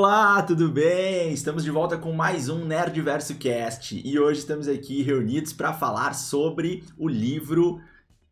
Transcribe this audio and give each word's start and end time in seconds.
Olá, 0.00 0.40
tudo 0.42 0.68
bem? 0.68 1.32
Estamos 1.32 1.64
de 1.64 1.72
volta 1.72 1.98
com 1.98 2.12
mais 2.12 2.48
um 2.48 2.64
Nerdverso 2.64 3.34
Cast 3.34 4.00
e 4.06 4.16
hoje 4.16 4.38
estamos 4.38 4.68
aqui 4.68 5.02
reunidos 5.02 5.52
para 5.52 5.72
falar 5.72 6.12
sobre 6.12 6.84
o 6.96 7.08
livro 7.08 7.80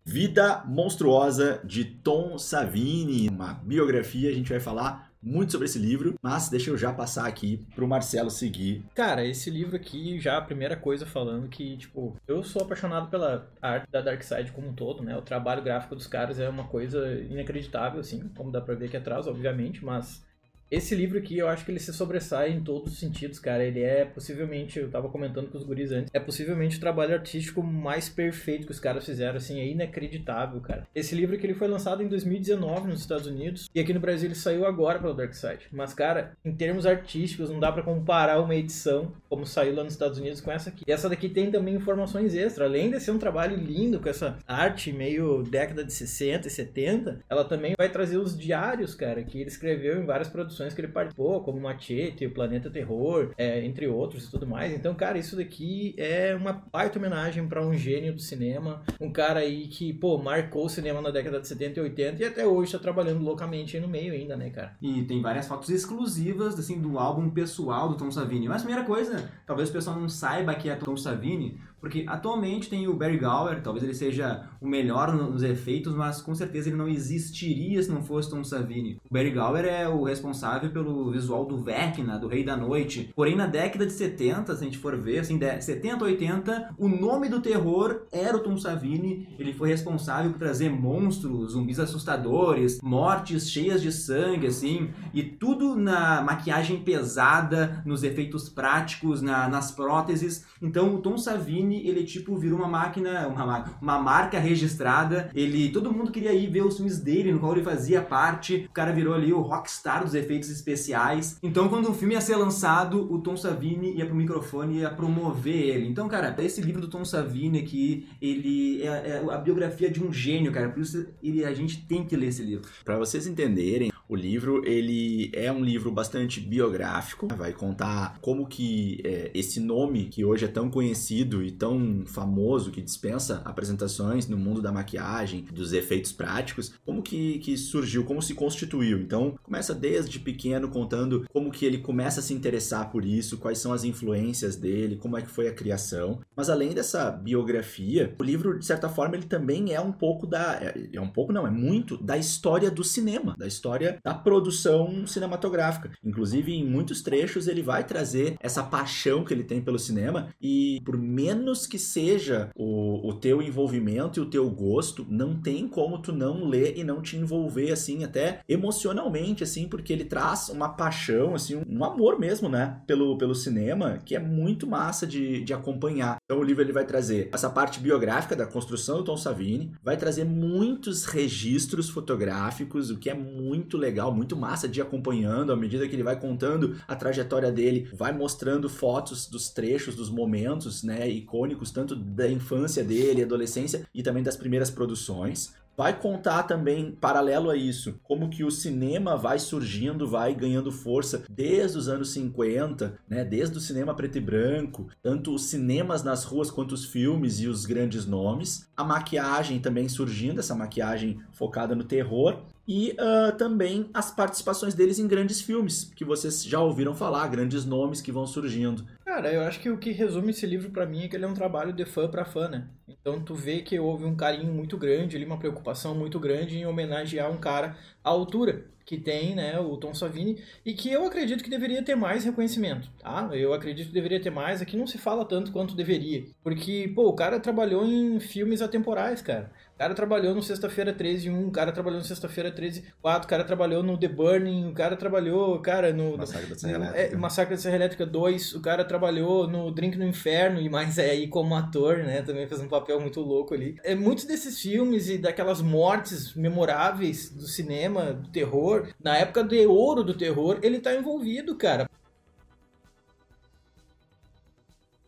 Vida 0.04 0.62
Monstruosa 0.64 1.60
de 1.64 1.84
Tom 1.84 2.38
Savini, 2.38 3.28
uma 3.28 3.54
biografia. 3.54 4.30
A 4.30 4.32
gente 4.32 4.48
vai 4.48 4.60
falar 4.60 5.10
muito 5.20 5.50
sobre 5.50 5.64
esse 5.64 5.76
livro, 5.76 6.14
mas 6.22 6.48
deixa 6.48 6.70
eu 6.70 6.78
já 6.78 6.92
passar 6.92 7.26
aqui 7.26 7.66
pro 7.74 7.88
Marcelo 7.88 8.30
seguir. 8.30 8.84
Cara, 8.94 9.26
esse 9.26 9.50
livro 9.50 9.74
aqui, 9.74 10.20
já 10.20 10.38
a 10.38 10.42
primeira 10.42 10.76
coisa 10.76 11.04
falando 11.04 11.48
que, 11.48 11.76
tipo, 11.78 12.16
eu 12.28 12.44
sou 12.44 12.62
apaixonado 12.62 13.10
pela 13.10 13.50
arte 13.60 13.90
da 13.90 14.00
Dark 14.00 14.22
Side 14.22 14.52
como 14.52 14.68
um 14.68 14.72
todo, 14.72 15.02
né? 15.02 15.16
O 15.16 15.22
trabalho 15.22 15.64
gráfico 15.64 15.96
dos 15.96 16.06
caras 16.06 16.38
é 16.38 16.48
uma 16.48 16.68
coisa 16.68 17.12
inacreditável, 17.28 17.98
assim, 17.98 18.30
como 18.36 18.52
dá 18.52 18.60
pra 18.60 18.76
ver 18.76 18.86
aqui 18.86 18.96
atrás, 18.96 19.26
obviamente, 19.26 19.84
mas 19.84 20.24
esse 20.70 20.94
livro 20.94 21.18
aqui, 21.18 21.38
eu 21.38 21.48
acho 21.48 21.64
que 21.64 21.70
ele 21.70 21.78
se 21.78 21.92
sobressai 21.92 22.50
em 22.50 22.60
todos 22.60 22.92
os 22.92 22.98
sentidos, 22.98 23.38
cara. 23.38 23.64
Ele 23.64 23.80
é 23.80 24.04
possivelmente, 24.04 24.78
eu 24.78 24.90
tava 24.90 25.08
comentando 25.08 25.48
com 25.48 25.56
os 25.56 25.64
guris 25.64 25.92
antes, 25.92 26.10
é 26.12 26.18
possivelmente 26.18 26.76
o 26.76 26.80
trabalho 26.80 27.14
artístico 27.14 27.62
mais 27.62 28.08
perfeito 28.08 28.66
que 28.66 28.72
os 28.72 28.80
caras 28.80 29.04
fizeram, 29.04 29.36
assim, 29.36 29.60
é 29.60 29.66
inacreditável, 29.66 30.60
cara. 30.60 30.86
Esse 30.94 31.14
livro 31.14 31.38
que 31.38 31.46
ele 31.46 31.54
foi 31.54 31.68
lançado 31.68 32.02
em 32.02 32.08
2019 32.08 32.88
nos 32.88 33.00
Estados 33.00 33.26
Unidos 33.26 33.68
e 33.74 33.80
aqui 33.80 33.92
no 33.92 34.00
Brasil 34.00 34.26
ele 34.26 34.34
saiu 34.34 34.66
agora 34.66 34.98
pela 34.98 35.14
Dark 35.14 35.34
Side. 35.34 35.68
Mas, 35.70 35.94
cara, 35.94 36.32
em 36.44 36.52
termos 36.52 36.84
artísticos, 36.84 37.48
não 37.48 37.60
dá 37.60 37.70
para 37.70 37.82
comparar 37.82 38.40
uma 38.40 38.54
edição 38.54 39.12
como 39.28 39.46
saiu 39.46 39.74
lá 39.74 39.84
nos 39.84 39.92
Estados 39.92 40.18
Unidos 40.18 40.40
com 40.40 40.50
essa 40.50 40.70
aqui. 40.70 40.84
E 40.86 40.92
essa 40.92 41.08
daqui 41.08 41.28
tem 41.28 41.50
também 41.50 41.74
informações 41.74 42.34
extras, 42.34 42.68
além 42.68 42.90
de 42.90 42.98
ser 42.98 43.12
um 43.12 43.18
trabalho 43.18 43.56
lindo 43.56 44.00
com 44.00 44.08
essa 44.08 44.38
arte 44.46 44.92
meio 44.92 45.44
década 45.44 45.84
de 45.84 45.92
60 45.92 46.48
e 46.48 46.50
70, 46.50 47.20
ela 47.28 47.44
também 47.44 47.74
vai 47.78 47.88
trazer 47.88 48.16
os 48.16 48.36
diários, 48.36 48.94
cara, 48.94 49.22
que 49.22 49.38
ele 49.38 49.48
escreveu 49.48 50.00
em 50.00 50.06
várias 50.06 50.28
produções 50.28 50.55
produções 50.56 50.74
que 50.74 50.80
ele 50.80 50.88
participou, 50.88 51.42
como 51.42 51.60
Machete, 51.60 52.26
o 52.26 52.30
Planeta 52.30 52.70
Terror, 52.70 53.32
é, 53.36 53.64
entre 53.64 53.86
outros 53.86 54.26
e 54.26 54.30
tudo 54.30 54.46
mais. 54.46 54.72
Então, 54.72 54.94
cara, 54.94 55.18
isso 55.18 55.36
daqui 55.36 55.94
é 55.98 56.34
uma 56.34 56.64
baita 56.72 56.98
homenagem 56.98 57.46
para 57.46 57.64
um 57.64 57.74
gênio 57.74 58.14
do 58.14 58.20
cinema, 58.20 58.82
um 59.00 59.12
cara 59.12 59.40
aí 59.40 59.68
que, 59.68 59.92
pô, 59.92 60.18
marcou 60.18 60.64
o 60.64 60.68
cinema 60.68 61.00
na 61.00 61.10
década 61.10 61.40
de 61.40 61.46
70 61.46 61.78
e 61.78 61.82
80 61.82 62.22
e 62.22 62.26
até 62.26 62.46
hoje 62.46 62.72
tá 62.72 62.78
trabalhando 62.78 63.22
loucamente 63.22 63.76
aí 63.76 63.82
no 63.82 63.88
meio 63.88 64.12
ainda, 64.12 64.36
né, 64.36 64.50
cara? 64.50 64.74
E 64.80 65.02
tem 65.02 65.20
várias 65.20 65.46
fotos 65.46 65.68
exclusivas, 65.68 66.58
assim, 66.58 66.80
do 66.80 66.98
álbum 66.98 67.28
pessoal 67.28 67.88
do 67.88 67.96
Tom 67.96 68.10
Savini. 68.10 68.48
Mas, 68.48 68.62
primeira 68.62 68.86
coisa, 68.86 69.30
talvez 69.46 69.68
o 69.68 69.72
pessoal 69.72 70.00
não 70.00 70.08
saiba 70.08 70.54
que 70.54 70.70
é 70.70 70.74
Tom 70.74 70.96
Savini, 70.96 71.58
porque 71.80 72.04
atualmente 72.08 72.68
tem 72.68 72.88
o 72.88 72.94
Barry 72.94 73.18
Gower, 73.18 73.62
talvez 73.62 73.84
ele 73.84 73.94
seja 73.94 74.48
o 74.60 74.66
melhor 74.66 75.12
nos 75.12 75.42
efeitos, 75.42 75.94
mas 75.94 76.20
com 76.20 76.34
certeza 76.34 76.68
ele 76.68 76.76
não 76.76 76.88
existiria 76.88 77.82
se 77.82 77.90
não 77.90 78.02
fosse 78.02 78.30
Tom 78.30 78.42
Savini. 78.42 78.98
O 79.08 79.12
Barry 79.12 79.30
Gower 79.30 79.64
é 79.64 79.88
o 79.88 80.04
responsável 80.04 80.70
pelo 80.70 81.10
visual 81.10 81.44
do 81.44 81.58
Vecna, 81.58 82.18
do 82.18 82.28
Rei 82.28 82.44
da 82.44 82.56
Noite. 82.56 83.12
Porém, 83.14 83.36
na 83.36 83.46
década 83.46 83.86
de 83.86 83.92
70, 83.92 84.54
se 84.54 84.62
a 84.62 84.64
gente 84.64 84.78
for 84.78 84.96
ver, 84.96 85.20
assim, 85.20 85.38
70, 85.38 86.04
80, 86.04 86.74
o 86.78 86.88
nome 86.88 87.28
do 87.28 87.40
terror 87.40 88.02
era 88.10 88.36
o 88.36 88.40
Tom 88.40 88.56
Savini. 88.56 89.28
Ele 89.38 89.52
foi 89.52 89.68
responsável 89.68 90.30
por 90.30 90.38
trazer 90.38 90.70
monstros, 90.70 91.52
zumbis 91.52 91.78
assustadores, 91.78 92.80
mortes 92.82 93.50
cheias 93.50 93.82
de 93.82 93.92
sangue, 93.92 94.46
assim, 94.46 94.90
e 95.12 95.22
tudo 95.22 95.76
na 95.76 96.22
maquiagem 96.22 96.80
pesada, 96.80 97.82
nos 97.84 98.02
efeitos 98.02 98.48
práticos, 98.48 99.22
na, 99.22 99.48
nas 99.48 99.70
próteses. 99.70 100.44
Então, 100.60 100.94
o 100.94 100.98
Tom 100.98 101.18
Savini 101.18 101.75
ele 101.84 102.04
tipo 102.04 102.36
virou 102.36 102.58
uma 102.58 102.68
máquina, 102.68 103.26
uma, 103.28 103.64
uma 103.80 103.98
marca 103.98 104.38
registrada. 104.38 105.30
Ele, 105.34 105.70
todo 105.70 105.92
mundo 105.92 106.12
queria 106.12 106.32
ir 106.32 106.48
ver 106.48 106.64
os 106.64 106.76
filmes 106.76 106.98
dele, 106.98 107.32
no 107.32 107.38
qual 107.38 107.52
ele 107.52 107.62
fazia 107.62 108.02
parte. 108.02 108.66
O 108.68 108.72
cara 108.72 108.92
virou 108.92 109.14
ali 109.14 109.32
o 109.32 109.40
rockstar 109.40 110.04
dos 110.04 110.14
efeitos 110.14 110.50
especiais. 110.50 111.38
Então, 111.42 111.68
quando 111.68 111.90
o 111.90 111.94
filme 111.94 112.14
ia 112.14 112.20
ser 112.20 112.36
lançado, 112.36 113.12
o 113.12 113.18
Tom 113.18 113.36
Savini 113.36 113.96
ia 113.96 114.06
pro 114.06 114.14
microfone 114.14 114.76
e 114.76 114.80
ia 114.80 114.90
promover 114.90 115.54
ele. 115.54 115.88
Então, 115.88 116.08
cara, 116.08 116.34
esse 116.38 116.60
livro 116.60 116.80
do 116.80 116.88
Tom 116.88 117.04
Savini 117.04 117.58
aqui, 117.58 118.06
ele 118.20 118.82
é, 118.82 118.86
é 118.86 119.24
a 119.30 119.38
biografia 119.38 119.90
de 119.90 120.02
um 120.02 120.12
gênio, 120.12 120.52
cara. 120.52 120.68
Por 120.68 120.82
isso 120.82 121.06
ele, 121.22 121.44
a 121.44 121.52
gente 121.52 121.84
tem 121.86 122.04
que 122.04 122.16
ler 122.16 122.28
esse 122.28 122.42
livro. 122.42 122.68
Para 122.84 122.98
vocês 122.98 123.26
entenderem, 123.26 123.90
o 124.08 124.14
livro 124.14 124.62
ele 124.64 125.30
é 125.32 125.50
um 125.50 125.64
livro 125.64 125.90
bastante 125.90 126.40
biográfico, 126.40 127.26
vai 127.36 127.52
contar 127.52 128.18
como 128.20 128.46
que 128.46 129.00
é, 129.04 129.30
esse 129.34 129.58
nome 129.58 130.04
que 130.04 130.24
hoje 130.24 130.44
é 130.44 130.48
tão 130.48 130.70
conhecido 130.70 131.42
e 131.42 131.50
tão 131.58 132.04
famoso 132.06 132.70
que 132.70 132.82
dispensa 132.82 133.42
apresentações 133.44 134.26
no 134.28 134.36
mundo 134.36 134.62
da 134.62 134.72
maquiagem, 134.72 135.44
dos 135.52 135.72
efeitos 135.72 136.12
práticos, 136.12 136.72
como 136.84 137.02
que, 137.02 137.38
que 137.38 137.56
surgiu, 137.56 138.04
como 138.04 138.22
se 138.22 138.34
constituiu. 138.34 138.98
Então 139.00 139.38
começa 139.42 139.74
desde 139.74 140.18
pequeno 140.18 140.68
contando 140.68 141.26
como 141.32 141.50
que 141.50 141.64
ele 141.64 141.78
começa 141.78 142.20
a 142.20 142.22
se 142.22 142.34
interessar 142.34 142.90
por 142.90 143.04
isso, 143.04 143.38
quais 143.38 143.58
são 143.58 143.72
as 143.72 143.84
influências 143.84 144.56
dele, 144.56 144.96
como 144.96 145.16
é 145.16 145.22
que 145.22 145.30
foi 145.30 145.48
a 145.48 145.54
criação. 145.54 146.20
Mas 146.36 146.50
além 146.50 146.74
dessa 146.74 147.10
biografia, 147.10 148.14
o 148.18 148.22
livro 148.22 148.58
de 148.58 148.66
certa 148.66 148.88
forma 148.88 149.16
ele 149.16 149.26
também 149.26 149.72
é 149.72 149.80
um 149.80 149.92
pouco 149.92 150.26
da 150.26 150.58
é, 150.60 150.88
é 150.92 151.00
um 151.00 151.08
pouco 151.08 151.32
não 151.32 151.46
é 151.46 151.50
muito 151.50 151.96
da 151.96 152.16
história 152.16 152.70
do 152.70 152.84
cinema, 152.84 153.34
da 153.38 153.46
história 153.46 153.98
da 154.04 154.14
produção 154.14 155.06
cinematográfica. 155.06 155.90
Inclusive, 156.04 156.52
em 156.52 156.64
muitos 156.64 157.02
trechos, 157.02 157.48
ele 157.48 157.62
vai 157.62 157.84
trazer 157.84 158.36
essa 158.40 158.62
paixão 158.62 159.24
que 159.24 159.32
ele 159.32 159.44
tem 159.44 159.60
pelo 159.60 159.78
cinema 159.78 160.28
e, 160.40 160.80
por 160.84 160.96
menos 160.96 161.45
que 161.54 161.78
seja 161.78 162.50
o, 162.56 163.08
o 163.08 163.12
teu 163.12 163.40
envolvimento 163.42 164.18
e 164.18 164.22
o 164.22 164.26
teu 164.26 164.48
gosto, 164.50 165.06
não 165.08 165.36
tem 165.36 165.68
como 165.68 165.98
tu 165.98 166.12
não 166.12 166.44
ler 166.44 166.76
e 166.76 166.82
não 166.82 167.00
te 167.00 167.16
envolver, 167.16 167.70
assim, 167.70 168.02
até 168.04 168.40
emocionalmente, 168.48 169.44
assim, 169.44 169.68
porque 169.68 169.92
ele 169.92 170.04
traz 170.04 170.48
uma 170.48 170.68
paixão, 170.68 171.34
assim, 171.34 171.62
um, 171.68 171.84
amor 171.84 172.18
mesmo, 172.18 172.48
né, 172.48 172.80
pelo, 172.86 173.16
pelo 173.18 173.34
cinema, 173.34 173.98
que 174.04 174.16
é 174.16 174.18
muito 174.18 174.66
massa 174.66 175.06
de, 175.06 175.42
de 175.44 175.52
acompanhar. 175.52 176.16
Então, 176.28 176.40
o 176.40 176.42
livro 176.42 176.60
ele 176.60 176.72
vai 176.72 176.84
trazer 176.84 177.30
essa 177.32 177.48
parte 177.48 177.78
biográfica 177.78 178.34
da 178.34 178.44
construção 178.44 178.96
do 178.96 179.04
Tom 179.04 179.16
Savini, 179.16 179.70
vai 179.80 179.96
trazer 179.96 180.24
muitos 180.24 181.04
registros 181.04 181.88
fotográficos, 181.88 182.90
o 182.90 182.98
que 182.98 183.08
é 183.08 183.14
muito 183.14 183.76
legal 183.76 184.12
muito 184.12 184.36
massa 184.36 184.66
de 184.66 184.80
ir 184.80 184.82
acompanhando 184.82 185.52
à 185.52 185.56
medida 185.56 185.86
que 185.86 185.94
ele 185.94 186.02
vai 186.02 186.18
contando 186.18 186.74
a 186.88 186.96
trajetória 186.96 187.52
dele, 187.52 187.88
vai 187.94 188.12
mostrando 188.12 188.68
fotos 188.68 189.28
dos 189.28 189.50
trechos, 189.50 189.94
dos 189.94 190.10
momentos, 190.10 190.82
né, 190.82 191.08
icônicos 191.08 191.70
tanto 191.70 191.94
da 191.94 192.28
infância 192.28 192.82
dele, 192.82 193.22
adolescência 193.22 193.86
e 193.94 194.02
também 194.02 194.24
das 194.24 194.36
primeiras 194.36 194.68
produções. 194.68 195.54
Vai 195.76 195.98
contar 196.00 196.44
também, 196.44 196.92
paralelo 196.92 197.50
a 197.50 197.56
isso, 197.56 198.00
como 198.02 198.30
que 198.30 198.42
o 198.42 198.50
cinema 198.50 199.14
vai 199.14 199.38
surgindo, 199.38 200.08
vai 200.08 200.34
ganhando 200.34 200.72
força 200.72 201.24
desde 201.28 201.76
os 201.76 201.86
anos 201.86 202.10
50, 202.10 202.98
né? 203.06 203.24
Desde 203.24 203.58
o 203.58 203.60
cinema 203.60 203.94
preto 203.94 204.16
e 204.16 204.20
branco, 204.20 204.88
tanto 205.02 205.34
os 205.34 205.46
cinemas 205.46 206.02
nas 206.02 206.24
ruas 206.24 206.50
quanto 206.50 206.72
os 206.72 206.86
filmes 206.86 207.40
e 207.40 207.46
os 207.46 207.66
grandes 207.66 208.06
nomes. 208.06 208.66
A 208.74 208.82
maquiagem 208.82 209.60
também 209.60 209.86
surgindo, 209.86 210.40
essa 210.40 210.54
maquiagem 210.54 211.20
focada 211.32 211.74
no 211.74 211.84
terror 211.84 212.42
e 212.66 212.90
uh, 212.92 213.36
também 213.36 213.88
as 213.94 214.10
participações 214.10 214.74
deles 214.74 214.98
em 214.98 215.06
grandes 215.06 215.40
filmes, 215.40 215.90
que 215.94 216.04
vocês 216.04 216.44
já 216.44 216.60
ouviram 216.60 216.94
falar, 216.94 217.28
grandes 217.28 217.64
nomes 217.64 218.00
que 218.00 218.12
vão 218.12 218.26
surgindo. 218.26 218.84
Cara, 219.04 219.32
eu 219.32 219.42
acho 219.42 219.60
que 219.60 219.70
o 219.70 219.78
que 219.78 219.92
resume 219.92 220.30
esse 220.30 220.46
livro 220.46 220.70
para 220.70 220.86
mim 220.86 221.04
é 221.04 221.08
que 221.08 221.16
ele 221.16 221.24
é 221.24 221.28
um 221.28 221.34
trabalho 221.34 221.72
de 221.72 221.84
fã 221.84 222.08
para 222.08 222.24
fã, 222.24 222.48
né? 222.48 222.66
Então 222.88 223.20
tu 223.20 223.34
vê 223.34 223.62
que 223.62 223.78
houve 223.78 224.04
um 224.04 224.16
carinho 224.16 224.52
muito 224.52 224.76
grande 224.76 225.16
ali, 225.16 225.24
uma 225.24 225.38
preocupação 225.38 225.94
muito 225.94 226.18
grande 226.18 226.58
em 226.58 226.66
homenagear 226.66 227.30
um 227.30 227.38
cara 227.38 227.76
à 228.02 228.10
altura 228.10 228.66
que 228.86 228.96
tem, 228.96 229.34
né, 229.34 229.58
o 229.58 229.76
Tom 229.76 229.92
Savini, 229.92 230.40
e 230.64 230.72
que 230.72 230.88
eu 230.88 231.04
acredito 231.04 231.42
que 231.42 231.50
deveria 231.50 231.82
ter 231.82 231.96
mais 231.96 232.24
reconhecimento, 232.24 232.88
tá? 233.00 233.28
Eu 233.32 233.52
acredito 233.52 233.88
que 233.88 233.92
deveria 233.92 234.20
ter 234.20 234.30
mais, 234.30 234.62
aqui 234.62 234.76
não 234.76 234.86
se 234.86 234.96
fala 234.96 235.24
tanto 235.24 235.50
quanto 235.50 235.74
deveria, 235.74 236.24
porque, 236.40 236.92
pô, 236.94 237.08
o 237.08 237.14
cara 237.14 237.40
trabalhou 237.40 237.84
em 237.84 238.20
filmes 238.20 238.62
atemporais, 238.62 239.20
cara. 239.20 239.50
O 239.76 239.78
cara 239.78 239.92
trabalhou 239.92 240.34
no 240.34 240.42
Sexta-feira 240.42 240.90
13 240.90 241.28
1, 241.28 241.48
o 241.48 241.50
cara 241.50 241.70
trabalhou 241.70 241.98
no 241.98 242.04
Sexta-feira 242.04 242.50
13 242.50 242.82
4, 243.02 243.26
o 243.26 243.28
cara 243.28 243.44
trabalhou 243.44 243.82
no 243.82 243.98
The 243.98 244.08
Burning, 244.08 244.70
o 244.70 244.72
cara 244.72 244.96
trabalhou, 244.96 245.60
cara, 245.60 245.92
no... 245.92 246.16
Massacre 246.16 246.46
da 246.48 246.58
Serra 246.58 246.74
Elétrica. 246.76 246.98
É, 246.98 247.14
Massacre 247.14 247.54
da 247.56 247.60
Serra 247.60 247.76
Elétrica 247.76 248.06
2, 248.06 248.54
o 248.54 248.62
cara 248.62 248.86
trabalhou 248.86 249.46
no 249.46 249.70
Drink 249.70 249.98
no 249.98 250.06
Inferno, 250.06 250.62
e 250.62 250.70
mais 250.70 250.96
é 250.96 251.10
aí 251.10 251.28
como 251.28 251.54
ator, 251.54 251.98
né, 251.98 252.22
também 252.22 252.46
fez 252.46 252.58
um 252.58 252.68
papel 252.68 252.98
muito 252.98 253.20
louco 253.20 253.52
ali. 253.52 253.76
É, 253.84 253.94
muitos 253.94 254.24
desses 254.24 254.58
filmes 254.58 255.10
e 255.10 255.18
daquelas 255.18 255.60
mortes 255.60 256.32
memoráveis 256.32 257.28
do 257.28 257.46
cinema, 257.46 258.14
do 258.14 258.30
terror, 258.30 258.88
na 258.98 259.18
época 259.18 259.44
de 259.44 259.66
ouro 259.66 260.02
do 260.02 260.14
terror, 260.14 260.58
ele 260.62 260.78
tá 260.78 260.94
envolvido, 260.94 261.54
cara. 261.54 261.86